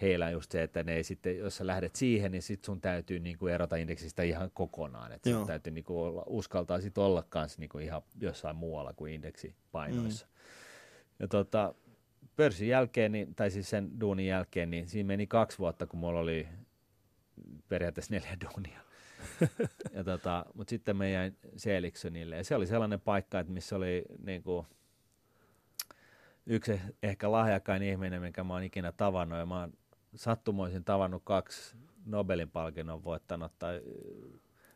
[0.00, 2.80] heillä on just se, että ne ei sitten, jos sä lähdet siihen, niin sit sun
[2.80, 5.12] täytyy niin kuin erota indeksistä ihan kokonaan.
[5.12, 8.92] Että sun täytyy niin kuin olla, uskaltaa sit olla kanssa niin kuin ihan jossain muualla
[8.92, 10.26] kuin indeksipainoissa.
[10.26, 10.32] Mm.
[11.18, 11.74] Ja tota,
[12.36, 16.20] pörssin jälkeen, niin, tai siis sen duunin jälkeen, niin siinä meni kaksi vuotta, kun mulla
[16.20, 16.48] oli
[17.68, 18.80] periaatteessa neljä duunia.
[19.96, 22.36] ja tota, mutta sitten me jäin Seeliksonille.
[22.36, 24.66] Ja se oli sellainen paikka, että missä oli niin kuin,
[26.46, 29.38] yksi ehkä lahjakkain ihminen, minkä mä oon ikinä tavannut.
[29.38, 29.72] Ja mä oon
[30.14, 31.76] sattumoisin tavannut kaksi
[32.06, 33.66] Nobelin palkinnon voittanutta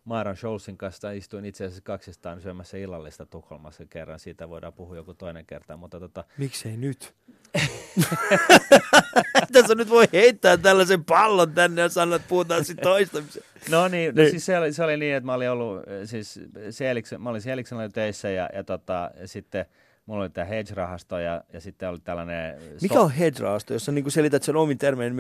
[0.09, 4.19] Myron Scholzin kanssa istuin itse asiassa kaksistaan syömässä illallista Tukholmassa kerran.
[4.19, 5.77] Siitä voidaan puhua joku toinen kerta.
[5.77, 6.25] Mutta tota...
[6.39, 7.15] Miksei nyt?
[9.53, 13.43] Tässä nyt voi heittää tällaisen pallon tänne ja sanoa, että puhutaan sitten toistamisen.
[13.71, 16.41] No niin, no siis se oli, se oli niin, että mä olin ollut, siis
[16.71, 19.67] Seeliksen, mä olin Seeliksellä töissä ja, ja, tota, ja sitten–
[20.09, 22.59] mulla oli tämä hedge-rahasto ja, ja sitten oli tällainen...
[22.83, 25.15] Mikä on hedge-rahasto, jos sä niin selität sen omin termein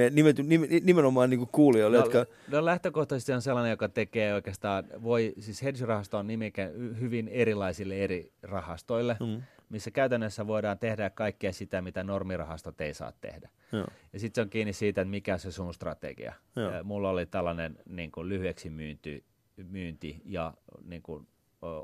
[0.83, 2.27] nimenomaan niin kuulijoille, no, jotka...
[2.51, 6.71] No lähtökohtaisesti on sellainen, joka tekee oikeastaan, voi, siis hedge-rahasto on nimikä
[7.01, 9.43] hyvin erilaisille eri rahastoille, mm.
[9.69, 13.49] missä käytännössä voidaan tehdä kaikkea sitä, mitä normirahastot ei saa tehdä.
[13.73, 13.87] Joo.
[14.13, 16.33] Ja sitten se on kiinni siitä, että mikä on se sun strategia.
[16.57, 19.25] Ja mulla oli tällainen niin kuin lyhyeksi myynti,
[19.57, 21.27] myynti ja niin kuin,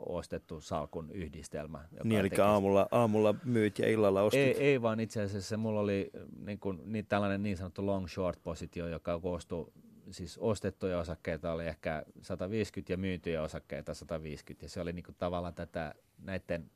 [0.06, 1.84] ostettu salkun yhdistelmä.
[1.92, 2.42] Joka niin, eli teki...
[2.42, 4.40] aamulla, aamulla myyt ja illalla ostit?
[4.40, 6.10] Ei, ei vaan itse asiassa mulla oli
[6.46, 9.72] niin kuin, niin tällainen niin sanottu long short positio, joka koostui
[10.10, 15.16] siis ostettuja osakkeita oli ehkä 150 ja myytyjä osakkeita 150 ja se oli niin kuin
[15.18, 16.70] tavallaan tätä näiden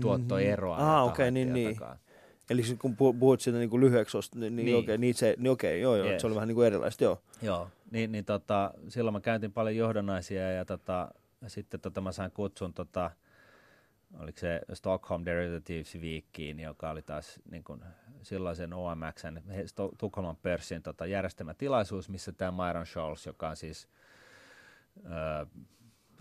[0.00, 0.76] tuottoeroa.
[0.76, 0.90] Mm-hmm.
[0.90, 1.76] Ah, okei, okay, niin, niin.
[2.50, 4.76] Eli kun puhut siitä niin kuin lyhyeksi, niin, niin, niin.
[4.76, 6.20] okei, okay, niin se, niin okei, joo, joo, yes.
[6.20, 7.22] se oli vähän niin kuin erilaista, joo.
[7.42, 11.08] Joo, niin, niin tota, silloin mä käytin paljon johdannaisia ja tota,
[11.40, 13.10] ja sitten tota, mä sain kutsun, tota,
[14.18, 17.84] oliko se Stockholm Derivatives Weekiin, joka oli taas niin kuin,
[18.22, 19.40] silloisen OMXn,
[19.98, 23.88] Tukholman pörssin tota, järjestämä tilaisuus, missä tämä Myron Scholz, joka on siis
[25.04, 25.46] ö,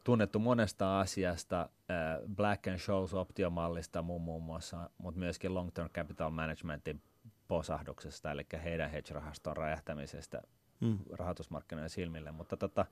[0.03, 5.89] tunnettu monesta asiasta, ö, Black and Scholes optiomallista muun, muun muassa, mutta myöskin Long Term
[5.89, 7.01] Capital Managementin
[7.47, 10.41] posahduksesta, eli heidän hedge-rahaston räjähtämisestä
[10.79, 10.97] mm.
[11.11, 12.31] rahoitusmarkkinoiden silmille.
[12.31, 12.85] Mutta tota,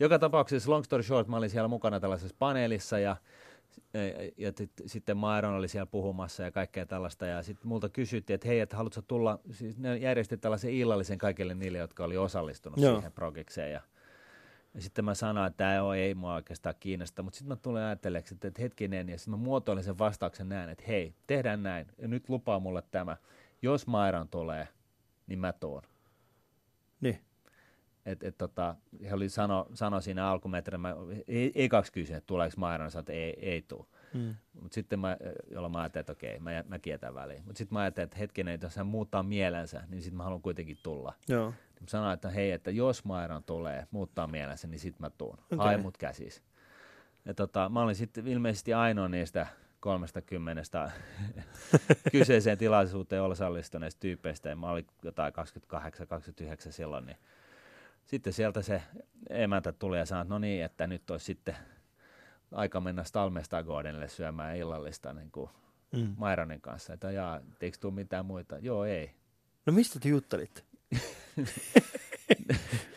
[0.00, 3.16] joka tapauksessa, long story short, mä olin siellä mukana tällaisessa paneelissa ja
[3.94, 7.26] ja, ja t- sitten Maeron oli siellä puhumassa ja kaikkea tällaista.
[7.26, 11.54] Ja sitten multa kysyttiin, että hei, että haluatko tulla, siis ne järjesti tällaisen illallisen kaikille
[11.54, 12.94] niille, jotka oli osallistunut Joo.
[12.94, 13.72] siihen progikseen.
[13.72, 13.80] Ja,
[14.74, 18.34] ja sitten mä sanoin, että tämä ei mua oikeastaan kiinnosta, mutta sitten mä tulen ajatteleeksi,
[18.34, 22.08] että, että hetkinen, ja sitten mä muotoilin sen vastauksen näin, että hei, tehdään näin, ja
[22.08, 23.16] nyt lupaa mulle tämä,
[23.62, 24.68] jos Maeron tulee,
[25.26, 25.82] niin mä tuon.
[28.06, 30.94] Et, et tota, he oli sano, sano siinä alkumetrinä,
[31.28, 33.86] ei, ei kaksi kysyä, että tuleeko Maira, että ei, ei tule.
[34.14, 34.34] Mm.
[34.60, 35.16] Mutta sitten mä,
[35.50, 37.42] jolla mä ajattelin, että okei, mä, mä kietän väliin.
[37.44, 40.78] Mutta sitten mä ajattelin, että hetkinen, jos hän muuttaa mielensä, niin sitten mä haluan kuitenkin
[40.82, 41.14] tulla.
[41.28, 41.54] Joo.
[41.80, 45.38] Niin sanoin, että hei, että jos Mairan tulee, muuttaa mielensä, niin sitten mä tuun.
[45.52, 45.58] Okay.
[45.58, 46.42] Hai mut käsis.
[47.24, 49.46] Ja tota, mä olin sitten ilmeisesti ainoa niistä
[49.80, 50.90] 30
[52.12, 55.32] kyseiseen tilaisuuteen osallistuneista tyypeistä, ja mä olin jotain
[55.72, 57.16] 28-29 silloin, niin
[58.06, 58.82] sitten sieltä se
[59.30, 61.56] emäntä tuli ja sanoi, että no niin, että nyt olisi sitten
[62.52, 65.50] aika mennä Stalmestagordenille syömään illallista niin kuin
[65.92, 66.14] mm.
[66.16, 66.92] Maironin kanssa.
[66.92, 68.58] Että jaa, eikö tule mitään muita?
[68.58, 69.10] Joo, ei.
[69.66, 70.62] No mistä te juttelitte?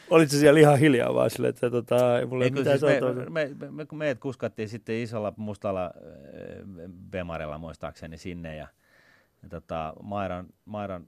[0.09, 3.55] Olitko siellä ihan hiljaa vaan silleen, että tota, ei mulle ei, mitään siis me, me,
[3.59, 5.91] me, me, meidät kuskattiin sitten isolla mustalla äh,
[7.09, 8.67] Bemarella muistaakseni sinne ja
[9.49, 11.07] tota, Mairan, Mairan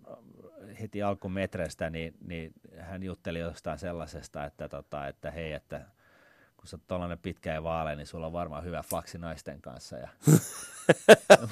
[0.81, 5.85] heti alkumetrestä, niin, niin hän jutteli jostain sellaisesta, että, tota, että hei, että
[6.57, 9.97] kun sä oot tollainen pitkä ja vaale, niin sulla on varmaan hyvä faksi naisten kanssa.
[9.97, 10.07] Ja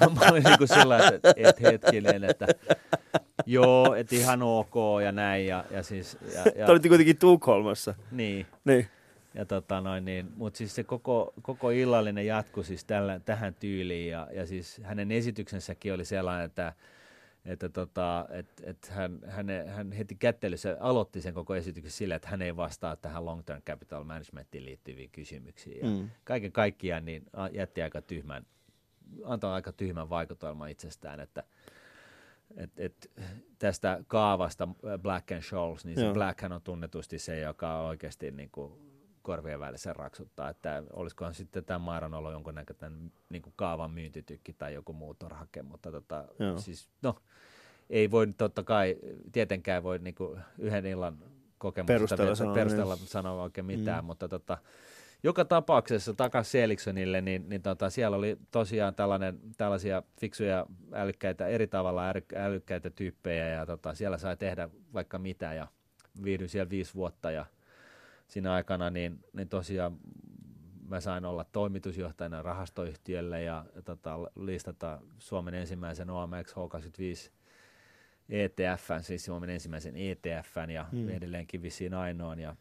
[0.20, 2.46] mä olin niin kuin sillä että et hetkinen, että
[3.46, 4.74] joo, että ihan ok
[5.04, 5.46] ja näin.
[5.46, 7.94] Ja, ja siis, ja, ja, Te olitte kuitenkin Tukholmassa.
[8.10, 8.46] Niin.
[8.64, 8.88] niin.
[9.38, 14.10] Ja tota noin, niin, mutta siis se koko, koko illallinen jatkui siis tällä, tähän tyyliin
[14.10, 16.72] ja, ja siis hänen esityksensäkin oli sellainen, että
[17.44, 22.28] että tota, et, et hän, hän, hän heti kättelyssä aloitti sen koko esityksen sillä, että
[22.28, 25.78] hän ei vastaa tähän long term capital managementiin liittyviin kysymyksiin.
[25.78, 26.10] Ja mm.
[26.24, 28.46] Kaiken kaikkiaan niin jätti aika tyhmän,
[29.24, 31.44] antoi aika tyhmän vaikutelman itsestään, että
[32.56, 33.10] et, et,
[33.58, 34.68] tästä kaavasta
[35.02, 38.87] Black and Scholes, niin se Black on tunnetusti se, joka on oikeasti niin kuin
[39.22, 44.74] korvien välissä raksuttaa, että olisikohan sitten tämä Mairan ollut jonkunnäköinen niin kuin kaavan myyntitykki tai
[44.74, 46.24] joku muu torhake, mutta tota,
[46.56, 47.16] siis, no,
[47.90, 48.96] ei voi totta kai,
[49.32, 51.18] tietenkään voi niin kuin yhden illan
[51.58, 53.06] kokemusta perusteella, sanoa, perusteella niin.
[53.06, 54.06] sanoa oikein mitään, mm.
[54.06, 54.58] mutta tota,
[55.22, 61.66] joka tapauksessa takaisin Seeliksonille, niin, niin tota, siellä oli tosiaan tällainen, tällaisia fiksuja, älykkäitä, eri
[61.66, 62.02] tavalla
[62.36, 65.66] älykkäitä tyyppejä, ja tota, siellä sai tehdä vaikka mitä, ja
[66.24, 67.46] viihdyin siellä viisi vuotta, ja
[68.28, 69.98] siinä aikana, niin, niin tosiaan
[70.88, 77.30] mä sain olla toimitusjohtajana rahastoyhtiölle ja, ja tota, listata Suomen ensimmäisen OMX H25
[78.28, 81.08] ETF, siis Suomen ensimmäisen ETFn ja hmm.
[81.08, 82.38] edelleenkin vissiin ainoan.
[82.38, 82.56] Ja,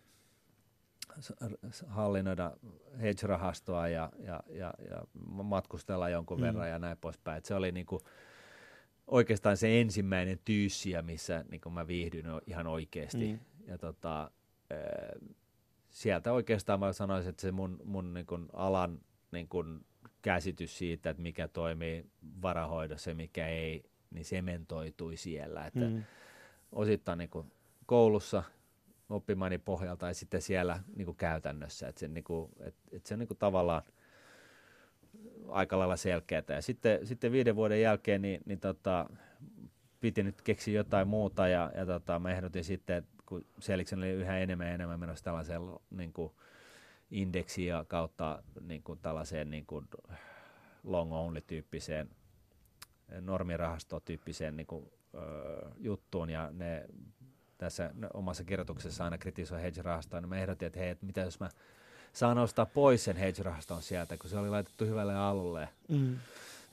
[1.88, 2.57] hallinnoida
[3.01, 5.03] hedge-rahastoa ja, ja, ja, ja
[5.43, 6.43] matkustella jonkun mm.
[6.43, 7.38] verran ja näin poispäin.
[7.38, 7.99] Et se oli niinku
[9.07, 13.34] oikeastaan se ensimmäinen tyyssiä, missä niinku mä viihdyin ihan oikeasti.
[13.34, 13.39] Mm.
[13.68, 14.32] Ja tota,
[15.97, 18.99] sieltä oikeastaan mä sanoisin, että se mun, mun niinku alan
[19.31, 19.63] niinku
[20.21, 22.05] käsitys siitä, että mikä toimii
[22.41, 25.65] varahoidossa ja mikä ei, niin sementoitui siellä.
[25.65, 26.03] Että mm.
[26.71, 27.51] Osittain niin kuin
[27.85, 28.43] koulussa
[29.09, 31.87] oppimani pohjalta ja sitten siellä niin kuin käytännössä.
[31.87, 33.81] Että se, niin kuin, että, että se on niin kuin tavallaan
[35.47, 36.43] aika lailla selkeää.
[36.49, 39.09] Ja sitten, sitten viiden vuoden jälkeen niin, niin tota,
[39.99, 44.09] piti nyt keksiä jotain muuta ja, ja tota, mä ehdotin sitten, että kun Seliksen oli
[44.09, 46.32] yhä enemmän ja enemmän menossa tällaiseen niin kuin,
[47.11, 49.88] indeksiä kautta niin kuin tällaiseen niin kuin
[50.84, 52.09] long only-tyyppiseen
[53.21, 56.86] normirahastotyyppiseen niin kuin, ö, juttuun ja ne
[57.57, 61.49] tässä omassa kirjoituksessa aina kritisoi hedge-rahastoa, niin mä ehdotin, että hei, että mitä jos mä
[62.13, 65.69] saan ostaa pois sen hedge-rahaston sieltä, kun se oli laitettu hyvälle alulle.
[65.88, 66.15] Mm.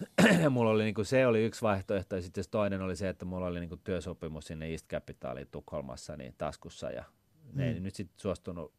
[0.51, 3.47] mulla oli, niin kuin, se oli yksi vaihtoehto, ja sitten toinen oli se, että mulla
[3.47, 7.05] oli niin kuin, työsopimus sinne East Capitaliin Tukholmassa niin taskussa, ja
[7.53, 7.59] mm.
[7.59, 8.73] ne ei nyt sitten suostunut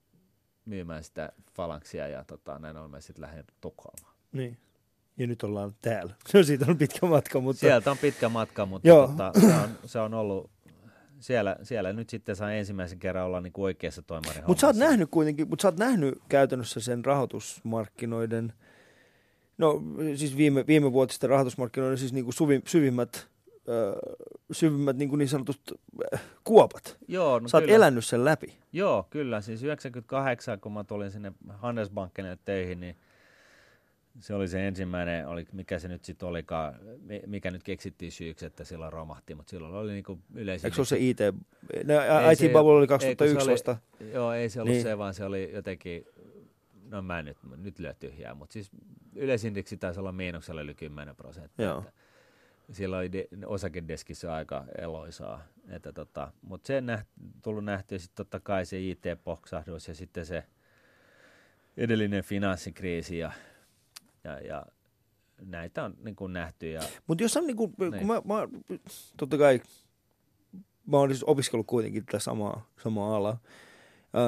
[0.65, 4.15] myymään sitä falanksia ja tota, näin ollen sitten lähdin Tukholmaan.
[4.31, 4.57] Niin.
[5.17, 6.13] Ja nyt ollaan täällä.
[6.27, 7.39] Se on siitä on pitkä matka.
[7.39, 7.59] Mutta...
[7.59, 10.51] Sieltä on pitkä matka, mutta tota, se, on, se on ollut
[11.19, 14.75] siellä, siellä nyt sitten saa ensimmäisen kerran olla niin kuin oikeassa toimarin Mutta sä oot
[14.75, 18.53] nähnyt kuitenkin, mutta sä oot nähnyt käytännössä sen rahoitusmarkkinoiden,
[19.57, 19.81] no
[20.15, 23.27] siis viime, viime vuotisten rahoitusmarkkinoiden siis niin kuin suvi, syvimmät
[24.51, 25.79] syvimmät niin, kuin niin sanotut
[26.43, 26.97] kuopat.
[27.07, 28.57] Joo, no Sä oot elänyt sen läpi.
[28.73, 29.41] Joo, kyllä.
[29.41, 32.95] Siis 98, kun mä tulin sinne Handelsbankille töihin, niin
[34.19, 36.75] se oli se ensimmäinen, oli, mikä se nyt sitten olikaan,
[37.25, 40.67] mikä nyt keksittiin syyksi, että silloin romahti, mutta silloin oli niinku yleisin...
[40.67, 41.19] Eikö se ole se IT,
[41.83, 43.77] no, IT Bubble oli 2001 oli, vasta?
[44.13, 44.83] Joo, ei se ollut niin.
[44.83, 46.05] se, vaan se oli jotenkin,
[46.89, 48.71] no mä en nyt, nyt lyö tyhjää, mutta siis
[49.15, 51.65] yleisindeksi taisi olla miinuksella yli 10 prosenttia.
[51.65, 51.83] Joo.
[52.71, 55.43] Silloin oli de, osakedeskissä aika eloisaa.
[55.69, 57.07] Että tota, mutta se näht,
[57.43, 60.43] tullut nähtyä sitten totta kai se IT-poksahdus ja sitten se
[61.77, 63.31] edellinen finanssikriisi ja,
[64.23, 64.65] ja, ja
[65.41, 66.71] näitä on niin kuin nähty.
[66.71, 67.91] Ja, mutta jos on niin kuin, niin.
[67.91, 68.47] kun mä, mä,
[69.17, 69.61] totta kai
[70.85, 73.37] mä oon siis opiskellut kuitenkin tätä samaa, samaa alaa.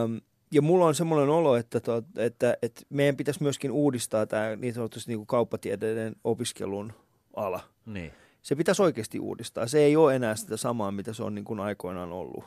[0.04, 0.22] Um,
[0.52, 4.74] ja mulla on semmoinen olo, että, to, että, että meidän pitäisi myöskin uudistaa tämä niin
[4.74, 6.94] sanotusti niin kuin kauppatieteiden opiskelun
[7.36, 7.64] ala.
[7.86, 9.68] Niin se pitäisi oikeasti uudistaa.
[9.68, 12.44] Se ei ole enää sitä samaa, mitä se on niin kuin aikoinaan ollut.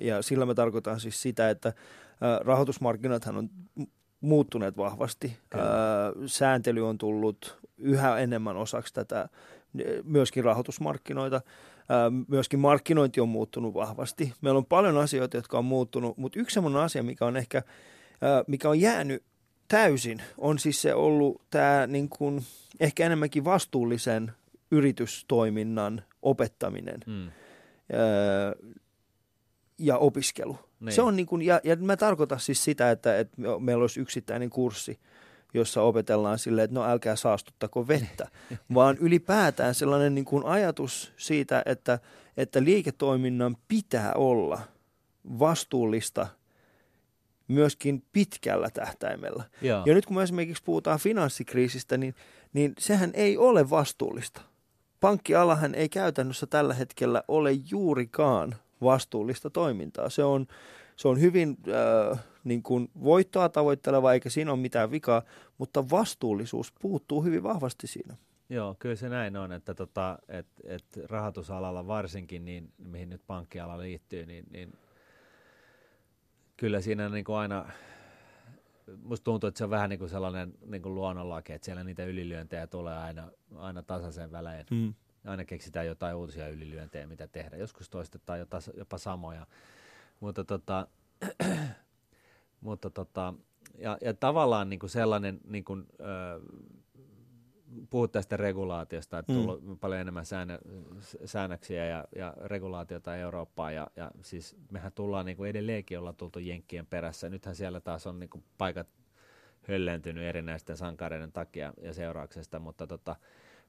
[0.00, 1.72] Ja sillä me tarkoitan siis sitä, että
[2.40, 3.50] rahoitusmarkkinathan on
[4.20, 5.36] muuttuneet vahvasti.
[5.50, 5.64] Kyllä.
[6.26, 9.28] Sääntely on tullut yhä enemmän osaksi tätä
[10.04, 11.40] myöskin rahoitusmarkkinoita.
[12.28, 14.32] Myöskin markkinointi on muuttunut vahvasti.
[14.40, 17.62] Meillä on paljon asioita, jotka on muuttunut, mutta yksi sellainen asia, mikä on ehkä
[18.46, 19.22] mikä on jäänyt
[19.68, 22.44] täysin, on siis se ollut tämä niin kuin,
[22.80, 24.32] ehkä enemmänkin vastuullisen
[24.70, 27.30] yritystoiminnan opettaminen mm.
[27.92, 28.52] öö,
[29.78, 30.58] ja opiskelu.
[30.80, 30.92] Niin.
[30.92, 34.50] Se on niin kuin, ja, ja mä tarkoitan siis sitä, että, että meillä olisi yksittäinen
[34.50, 34.98] kurssi,
[35.54, 38.28] jossa opetellaan silleen, että no älkää saastuttako vettä,
[38.74, 41.98] vaan ylipäätään sellainen niin kuin ajatus siitä, että,
[42.36, 44.60] että liiketoiminnan pitää olla
[45.38, 46.26] vastuullista
[47.48, 49.44] myöskin pitkällä tähtäimellä.
[49.62, 49.82] Joo.
[49.86, 52.14] Ja nyt kun me esimerkiksi puhutaan finanssikriisistä, niin,
[52.52, 54.40] niin sehän ei ole vastuullista
[55.02, 60.10] pankkialahan ei käytännössä tällä hetkellä ole juurikaan vastuullista toimintaa.
[60.10, 60.46] Se on,
[60.96, 61.56] se on hyvin
[62.12, 65.22] äh, niin kuin voittoa tavoitteleva, eikä siinä ole mitään vikaa,
[65.58, 68.16] mutta vastuullisuus puuttuu hyvin vahvasti siinä.
[68.48, 73.78] Joo, kyllä se näin on, että tota, et, et rahoitusalalla varsinkin, niin, mihin nyt pankkiala
[73.78, 74.72] liittyy, niin, niin
[76.56, 77.66] kyllä siinä niin kuin aina
[79.02, 82.04] musta tuntuu, että se on vähän niin kuin sellainen niin kuin luonnonlaki, että siellä niitä
[82.04, 84.66] ylilyöntejä tulee aina, aina tasaisen välein.
[84.70, 84.94] Mm.
[85.24, 87.56] Aina keksitään jotain uusia ylilyöntejä, mitä tehdä.
[87.56, 89.46] Joskus toistetaan jopa, jopa samoja.
[90.22, 90.86] Mutta, tota,
[92.60, 93.34] mutta tota,
[93.78, 96.40] ja, ja tavallaan niin kuin sellainen niin kuin, ö,
[97.90, 99.38] puhut tästä regulaatiosta, että mm.
[99.38, 99.78] tullut mm.
[99.78, 100.58] paljon enemmän säännö,
[101.24, 106.38] säännöksiä ja, ja regulaatiota Eurooppaan, ja, ja siis mehän tullaan niin kuin edelleenkin olla tultu
[106.38, 107.28] Jenkkien perässä.
[107.28, 108.88] Nythän siellä taas on niin kuin paikat
[109.62, 113.16] höllentynyt erinäisten sankareiden takia ja seurauksesta, mutta tota,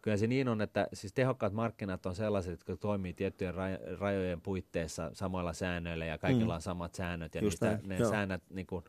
[0.04, 3.54] kyllä se niin on, että siis tehokkaat markkinat on sellaiset, jotka toimii tiettyjen
[4.00, 6.56] rajojen puitteissa samoilla säännöillä ja kaikilla mm.
[6.56, 8.10] on samat säännöt ja niistä, ne Joo.
[8.10, 8.84] säännöt niin kuin,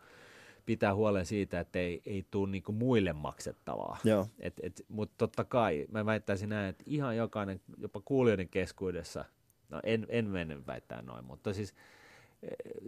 [0.67, 3.99] pitää huolen siitä, että ei, ei tule niinku muille maksettavaa.
[4.41, 9.25] Et, et, Mutta totta kai mä väittäisin näin, että ihan jokainen, jopa kuulijoiden keskuudessa,
[9.69, 11.75] no en, en mene väittää noin, mutta siis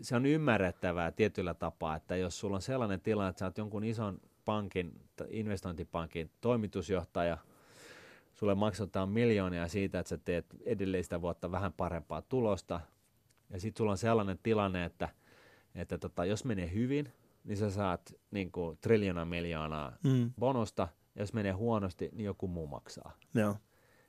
[0.03, 3.85] se on ymmärrettävää tietyllä tapaa, että jos sulla on sellainen tilanne, että sä oot jonkun
[3.85, 7.39] ison pankin, investointipankin toimitusjohtaja,
[8.37, 12.80] sulle maksetaan miljoonia siitä, että sä teet edellistä vuotta vähän parempaa tulosta,
[13.51, 15.09] ja sitten sulla on sellainen tilanne, että,
[15.74, 17.12] että tota, jos menee hyvin,
[17.45, 20.32] niin sä saat niin kuin, triljona miljoonaa mm.
[20.39, 23.12] bonusta, ja jos menee huonosti, niin joku muu maksaa.
[23.34, 23.57] Joo.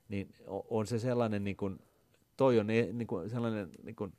[0.09, 1.79] Niin on se sellainen, niin kuin,
[2.37, 4.13] toi on e, niin kuin, sellainen niin kuin,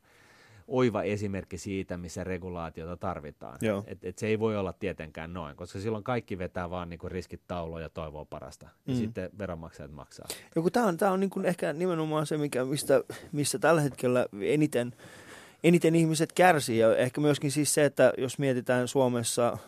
[0.68, 3.58] oiva esimerkki siitä, missä regulaatiota tarvitaan.
[3.86, 7.40] Et, et se ei voi olla tietenkään noin, koska silloin kaikki vetää vaan niin riskit
[7.46, 8.68] tauluun ja toivoo parasta.
[8.86, 8.98] Ja mm.
[8.98, 10.26] sitten veronmaksajat maksaa.
[10.72, 13.02] Tämä on, tää on niin ehkä nimenomaan se, mikä, mistä,
[13.32, 14.92] missä tällä hetkellä eniten,
[15.64, 16.78] eniten ihmiset kärsii.
[16.78, 19.58] Ja ehkä myöskin siis se, että jos mietitään Suomessa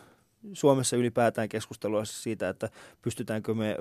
[0.53, 2.69] Suomessa ylipäätään keskustelua siitä, että
[3.01, 3.77] pystytäänkö me,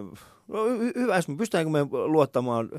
[0.48, 0.64] no,
[0.94, 2.70] hyvä, pystytäänkö me luottamaan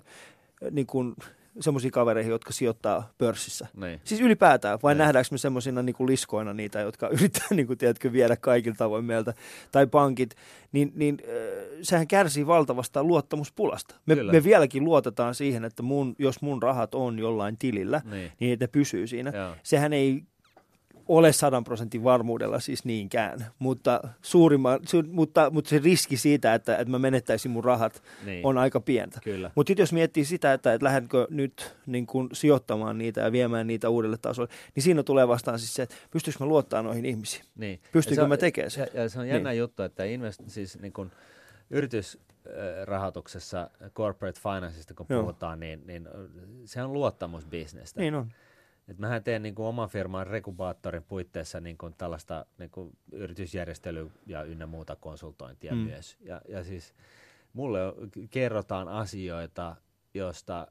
[0.72, 1.16] niin kuin
[1.60, 3.68] semmoisiin kavereihin, jotka sijoittaa pörssissä.
[3.76, 4.02] Niin.
[4.04, 5.00] Siis ylipäätään, vai niin.
[5.00, 9.34] nähdäänkö me semmoisina niin liskoina niitä, jotka yrittää niin kuin, tiedätkö, viedä kaikilta tavoin meiltä,
[9.72, 10.36] tai pankit,
[10.72, 11.36] niin, niin äh,
[11.82, 13.96] sehän kärsii valtavasta luottamuspulasta.
[14.06, 18.54] Me, me vieläkin luotetaan siihen, että mun, jos mun rahat on jollain tilillä, niin, niin
[18.54, 19.32] että ne pysyy siinä.
[19.36, 19.56] Joo.
[19.64, 20.24] Sehän ei
[21.18, 26.78] ole sadan prosentin varmuudella siis niinkään, mutta, suurimma, su, mutta, mutta se riski siitä, että,
[26.78, 28.46] että mä menettäisin mun rahat, niin.
[28.46, 29.22] on aika pientä.
[29.56, 33.90] Mutta jos miettii sitä, että, että lähdenkö nyt niin kun sijoittamaan niitä ja viemään niitä
[33.90, 37.46] uudelle tasolle, niin siinä tulee vastaan siis se, että pystyykö mä luottaa noihin ihmisiin?
[37.56, 37.80] Niin.
[37.92, 38.88] Pystyykö mä tekemään sen?
[38.94, 39.60] Ja, ja se on jännä niin.
[39.60, 41.12] juttu, että invest, siis niin kun
[41.70, 45.22] yritysrahoituksessa, corporate financeista kun Joo.
[45.22, 46.08] puhutaan, niin, niin
[46.66, 48.02] se on luottamusbisnestä.
[48.02, 48.32] Niin on.
[48.92, 54.10] Et mähän teen niin kuin oman firman rekubaattorin puitteissa niin kuin tällaista niin kuin yritysjärjestelyä
[54.26, 55.78] ja ynnä muuta konsultointia mm.
[55.78, 56.18] myös.
[56.22, 56.94] Ja, ja siis
[57.54, 57.80] mulle
[58.30, 59.76] kerrotaan asioita,
[60.14, 60.68] josta,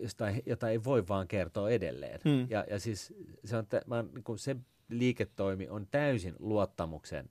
[0.00, 2.20] josta, jota ei voi vaan kertoa edelleen.
[2.24, 2.46] Mm.
[2.50, 3.14] Ja, ja siis
[3.44, 4.56] se, on, mä, niin kuin se
[4.88, 7.30] liiketoimi on täysin luottamuksen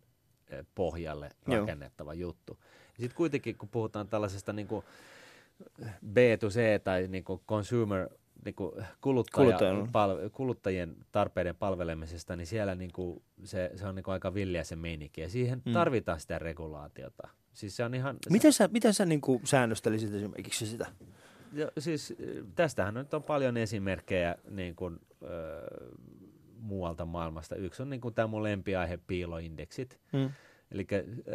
[0.76, 2.30] pohjalle rakennettava Joo.
[2.30, 2.60] juttu.
[3.00, 4.86] Sitten kuitenkin, kun puhutaan tällaisesta niin kuin
[6.08, 8.10] B to C tai niin kuin consumer
[8.46, 8.72] niin kuin
[9.02, 9.60] kuluttaja,
[9.92, 14.64] pal, kuluttajien tarpeiden palvelemisesta, niin siellä niin kuin se, se on niin kuin aika villiä
[14.64, 15.22] se meininki.
[15.22, 15.74] Ja siihen mm.
[15.74, 17.28] tarvitaan sitä regulaatiota.
[17.54, 20.88] Siis se on ihan, miten sä, miten sä niin kuin säännöstelisit esimerkiksi sitä?
[21.54, 22.16] Jo, siis
[22.56, 25.28] tästähän nyt on paljon esimerkkejä niin kuin, ö,
[26.60, 27.56] muualta maailmasta.
[27.56, 30.00] Yksi on niin kuin tämä mun lempiaihe, piiloindeksit.
[30.14, 30.30] Mm.
[30.72, 30.88] Eli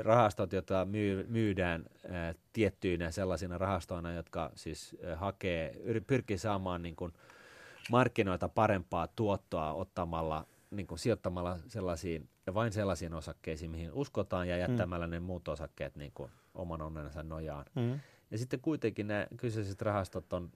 [0.02, 5.76] rahastot, joita myy, myydään ää, tiettyinä sellaisina rahastoina, jotka siis ää, hakee,
[6.06, 7.12] pyrkii saamaan niin kuin
[7.90, 14.56] markkinoita parempaa tuottoa ottamalla, niin kuin sijoittamalla sellaisiin ja vain sellaisiin osakkeisiin, mihin uskotaan ja
[14.56, 15.10] jättämällä mm.
[15.10, 17.64] ne muut osakkeet niin kuin oman onnensa nojaan.
[17.74, 18.00] Mm.
[18.30, 20.50] Ja sitten kuitenkin nämä kyseiset rahastot on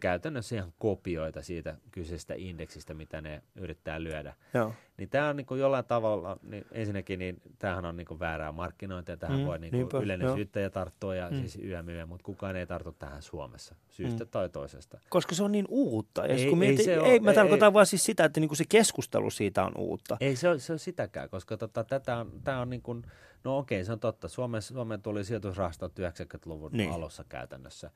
[0.00, 4.34] käytännössä ihan kopioita siitä kyseisestä indeksistä, mitä ne yrittää lyödä.
[4.54, 4.72] Joo.
[4.96, 8.52] Niin tämä on niin kuin jollain tavalla, niin ensinnäkin niin tämähän on niin kuin väärää
[8.52, 10.36] markkinointia, tähän mm, voi niin kuin yleinen joo.
[10.36, 11.40] syyttäjä tarttua ja mm.
[11.40, 14.30] siis YMY, mutta kukaan ei tartu tähän Suomessa syystä mm.
[14.30, 15.00] tai toisesta.
[15.08, 16.26] Koska se on niin uutta.
[16.26, 18.40] Ja ei, kun mietin, ei, se ei, mä ei, tarkoitan ei, vaan siis sitä, että
[18.40, 20.16] niin kuin se keskustelu siitä on uutta.
[20.20, 23.02] Ei se ole, se ole sitäkään, koska tota, tätä on, tämä on niin kuin,
[23.44, 24.28] no okei, se on totta.
[24.28, 26.92] Suomessa, Suomeen tuli sijoitusrahastot 90-luvun niin.
[26.92, 27.90] alussa käytännössä.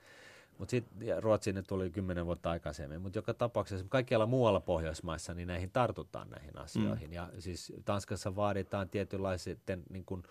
[0.58, 3.00] Mutta sitten Ruotsiin ne tuli kymmenen vuotta aikaisemmin.
[3.00, 7.10] Mutta joka tapauksessa kaikkialla muualla Pohjoismaissa niin näihin tartutaan näihin asioihin.
[7.10, 7.14] Mm.
[7.14, 10.22] Ja siis Tanskassa vaaditaan tietynlaisten niin kuin,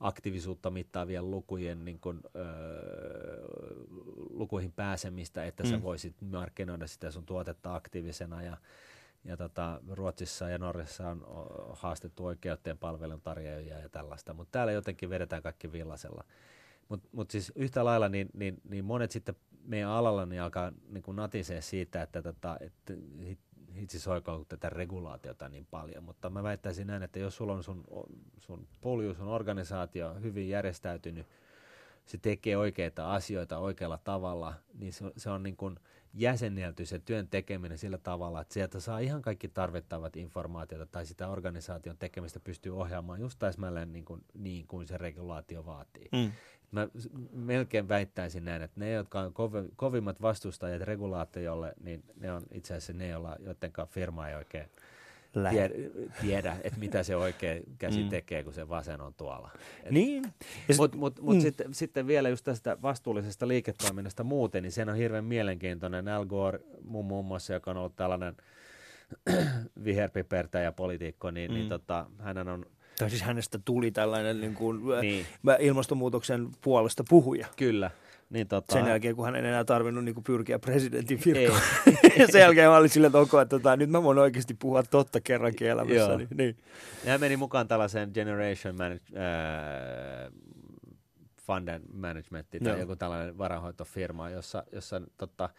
[0.00, 2.44] aktiivisuutta mittaavien lukujen niin kuin, öö,
[4.30, 5.70] lukuihin pääsemistä, että mm.
[5.70, 8.56] sä voisit markkinoida sitä sun tuotetta aktiivisena ja
[9.24, 11.26] ja tota, Ruotsissa ja Norjassa on
[11.72, 16.24] haastettu oikeuteen palveluntarjoajia ja tällaista, mutta täällä jotenkin vedetään kaikki villasella.
[16.88, 19.36] Mutta mut siis yhtä lailla niin, niin, niin monet sitten
[19.68, 22.94] meidän alalla niin alkaa niin kuin natisee siitä, että, tota, että
[23.76, 27.84] hitsi soikoon tätä regulaatiota niin paljon, mutta mä väittäisin näin, että jos sulla on sun,
[28.38, 31.26] sun polju, sun organisaatio hyvin järjestäytynyt,
[32.06, 35.76] se tekee oikeita asioita oikealla tavalla, niin se, se on niin kuin
[36.14, 41.28] jäsennelty se työn tekeminen sillä tavalla, että sieltä saa ihan kaikki tarvittavat informaatiota tai sitä
[41.28, 46.08] organisaation tekemistä pystyy ohjaamaan just täsmälleen niin kuin, niin kuin se regulaatio vaatii.
[46.12, 46.32] Mm.
[46.70, 46.88] Mä
[47.32, 52.74] melkein väittäisin näin, että ne, jotka on kovi, kovimmat vastustajat regulaatiolle, niin ne on itse
[52.74, 54.70] asiassa ne, joilla, joiden firma ei oikein
[55.50, 55.74] tiedä,
[56.20, 58.08] tiedä että mitä se oikein käsi mm.
[58.08, 59.50] tekee, kun se vasen on tuolla.
[59.90, 60.24] niin.
[60.78, 61.40] Mutta mut, mut mm.
[61.40, 66.08] sitten, sitten vielä just tästä vastuullisesta liiketoiminnasta muuten, niin se on hirveän mielenkiintoinen.
[66.08, 68.36] Al Gore muun, muun muassa, joka on ollut tällainen
[69.84, 71.54] viherpipertäjä poliitikko, niin, niin mm.
[71.54, 72.66] niin tota, hän on
[72.98, 75.26] tai siis hänestä tuli tällainen niin kuin, niin.
[75.58, 77.46] ilmastonmuutoksen puolesta puhuja.
[77.56, 77.90] Kyllä,
[78.30, 78.72] Niin, tota...
[78.72, 81.62] Sen jälkeen, kun hän ei enää tarvinnut niin kuin, pyrkiä presidentin virkaan.
[82.32, 85.20] sen jälkeen mä olin silleen, että, okay, että tota, nyt mä voin oikeasti puhua totta
[85.20, 86.28] kerrankin elämässäni.
[86.34, 86.56] Niin.
[87.04, 90.32] Ja hän meni mukaan tällaiseen Generation Manage, äh,
[91.46, 92.76] Fund Management tai Joo.
[92.76, 95.50] joku tällainen varahoitofirma, jossa, jossa tota,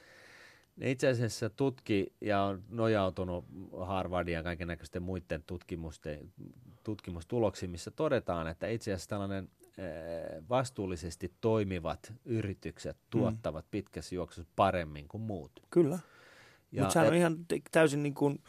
[0.80, 3.46] ne itse asiassa tutki ja on nojautunut
[3.80, 6.34] Harvardin ja kaiken näköisten muiden tutkimusten,
[6.84, 9.50] tutkimustuloksiin, missä todetaan, että itse asiassa tällainen
[9.80, 13.10] Eh, vastuullisesti toimivat yritykset mm.
[13.10, 13.70] tuottavat mm.
[13.72, 15.52] pitkässä juoksussa paremmin kuin muut.
[15.70, 16.00] Kyllä.
[16.72, 17.38] Mutta sehän on ihan
[17.72, 18.40] täysin niin kuin,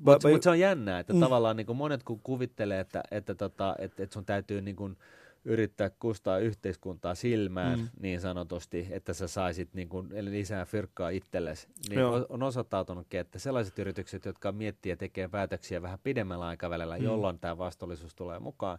[0.00, 1.20] Mutta mut se on jännää, että mm.
[1.20, 4.96] tavallaan niin kuin monet kun kuvittelee, että, että, tota, että, että sun täytyy niin kuin
[5.44, 7.88] yrittää kustaa yhteiskuntaa silmään mm.
[8.00, 12.26] niin sanotusti, että sä saisit niin kuin lisää fyrkkaa itsellesi, niin Joo.
[12.28, 17.04] on osoittautunutkin, että sellaiset yritykset, jotka miettii ja tekee päätöksiä vähän pidemmällä aikavälillä, mm.
[17.04, 18.78] jolloin tämä vastuullisuus tulee mukaan,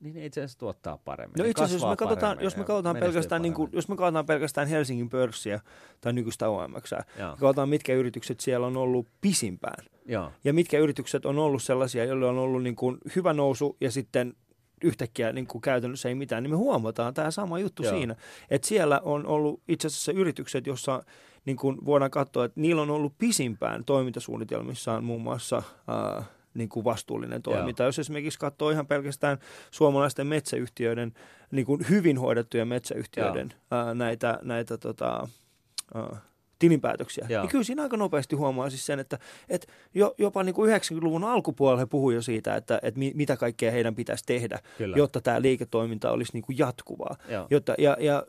[0.00, 1.34] niin itse asiassa tuottaa paremmin.
[1.38, 4.26] No itse asiassa, jos me katsotaan, jos me katsotaan, pelkästään, niin kuin, jos me katsotaan
[4.26, 5.60] pelkästään Helsingin pörssiä
[6.00, 6.92] tai nykyistä OMX,
[7.30, 9.86] katsotaan mitkä yritykset siellä on ollut pisimpään.
[10.06, 10.32] Joo.
[10.44, 14.34] Ja mitkä yritykset on ollut sellaisia, joilla on ollut niin kuin hyvä nousu ja sitten
[14.84, 17.92] yhtäkkiä niin kuin käytännössä ei mitään, niin me huomataan tämä sama juttu Joo.
[17.92, 18.16] siinä,
[18.50, 21.02] että siellä on ollut itse asiassa yritykset, jossa
[21.44, 25.56] niin kuin voidaan katsoa, että niillä on ollut pisimpään toimintasuunnitelmissaan muun muassa
[26.16, 27.82] äh, niin kuin vastuullinen toiminta.
[27.82, 27.88] Joo.
[27.88, 29.38] Jos esimerkiksi katsoo ihan pelkästään
[29.70, 31.12] suomalaisten metsäyhtiöiden,
[31.50, 35.28] niin kuin hyvin hoidettujen metsäyhtiöiden ää, näitä, näitä tota,
[35.94, 36.20] ää,
[36.58, 37.42] tilinpäätöksiä, Joo.
[37.42, 41.24] niin kyllä siinä aika nopeasti huomaa siis sen, että, että jo, jopa niin kuin 90-luvun
[41.24, 44.96] alkupuolella he puhuivat jo siitä, että, että mitä kaikkea heidän pitäisi tehdä, kyllä.
[44.96, 47.16] jotta tämä liiketoiminta olisi niin kuin jatkuvaa.
[47.50, 48.26] Jotta, ja, ja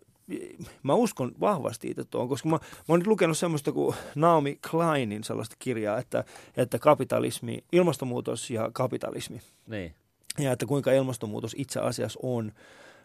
[0.83, 5.23] mä uskon vahvasti itse tuon, koska mä, mä oon nyt lukenut semmoista kuin Naomi Kleinin
[5.23, 6.23] sellaista kirjaa, että,
[6.57, 9.41] että kapitalismi, ilmastonmuutos ja kapitalismi.
[9.67, 9.95] Niin.
[10.39, 12.51] Ja että kuinka ilmastonmuutos itse asiassa on,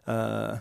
[0.07, 0.59] ää,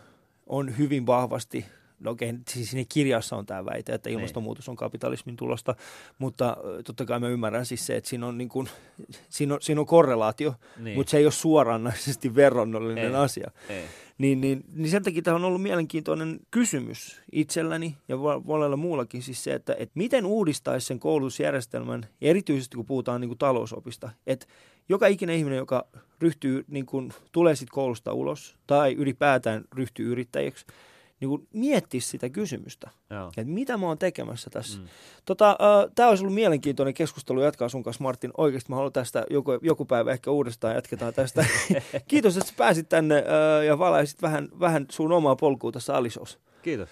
[0.47, 1.65] on hyvin vahvasti
[2.01, 4.19] no okei, siis siinä kirjassa on tämä väite, että niin.
[4.19, 5.75] ilmastonmuutos on kapitalismin tulosta,
[6.17, 8.69] mutta totta kai mä ymmärrän siis se, että siinä on, niin kuin,
[9.29, 10.97] siinä on, siinä on korrelaatio, niin.
[10.97, 13.15] mutta se ei ole suoranaisesti verrannollinen ei.
[13.15, 13.51] asia.
[13.69, 13.83] Ei.
[14.17, 19.43] Niin, niin, niin sen takia tämä on ollut mielenkiintoinen kysymys itselläni ja monella muullakin siis
[19.43, 24.45] se, että, että miten uudistaisi sen koulutusjärjestelmän, erityisesti kun puhutaan niin kuin talousopista, että
[24.89, 25.87] joka ikinen ihminen, joka
[26.19, 30.65] ryhtyy, niin kuin, tulee sitten koulusta ulos tai ylipäätään ryhtyy yrittäjäksi,
[31.21, 32.89] niin kuin miettisi sitä kysymystä,
[33.37, 34.79] että mitä mä oon tekemässä tässä.
[34.79, 34.87] Mm.
[35.25, 38.31] Tota, äh, Tämä olisi ollut mielenkiintoinen keskustelu jatkaa sun kanssa, Martin.
[38.37, 41.45] Oikeasti mä haluan tästä joku, joku päivä ehkä uudestaan jatketaan tästä.
[42.07, 46.39] Kiitos, että pääsit tänne äh, ja valaisit vähän, vähän sun omaa polkua tässä Alisos.
[46.61, 46.89] Kiitos.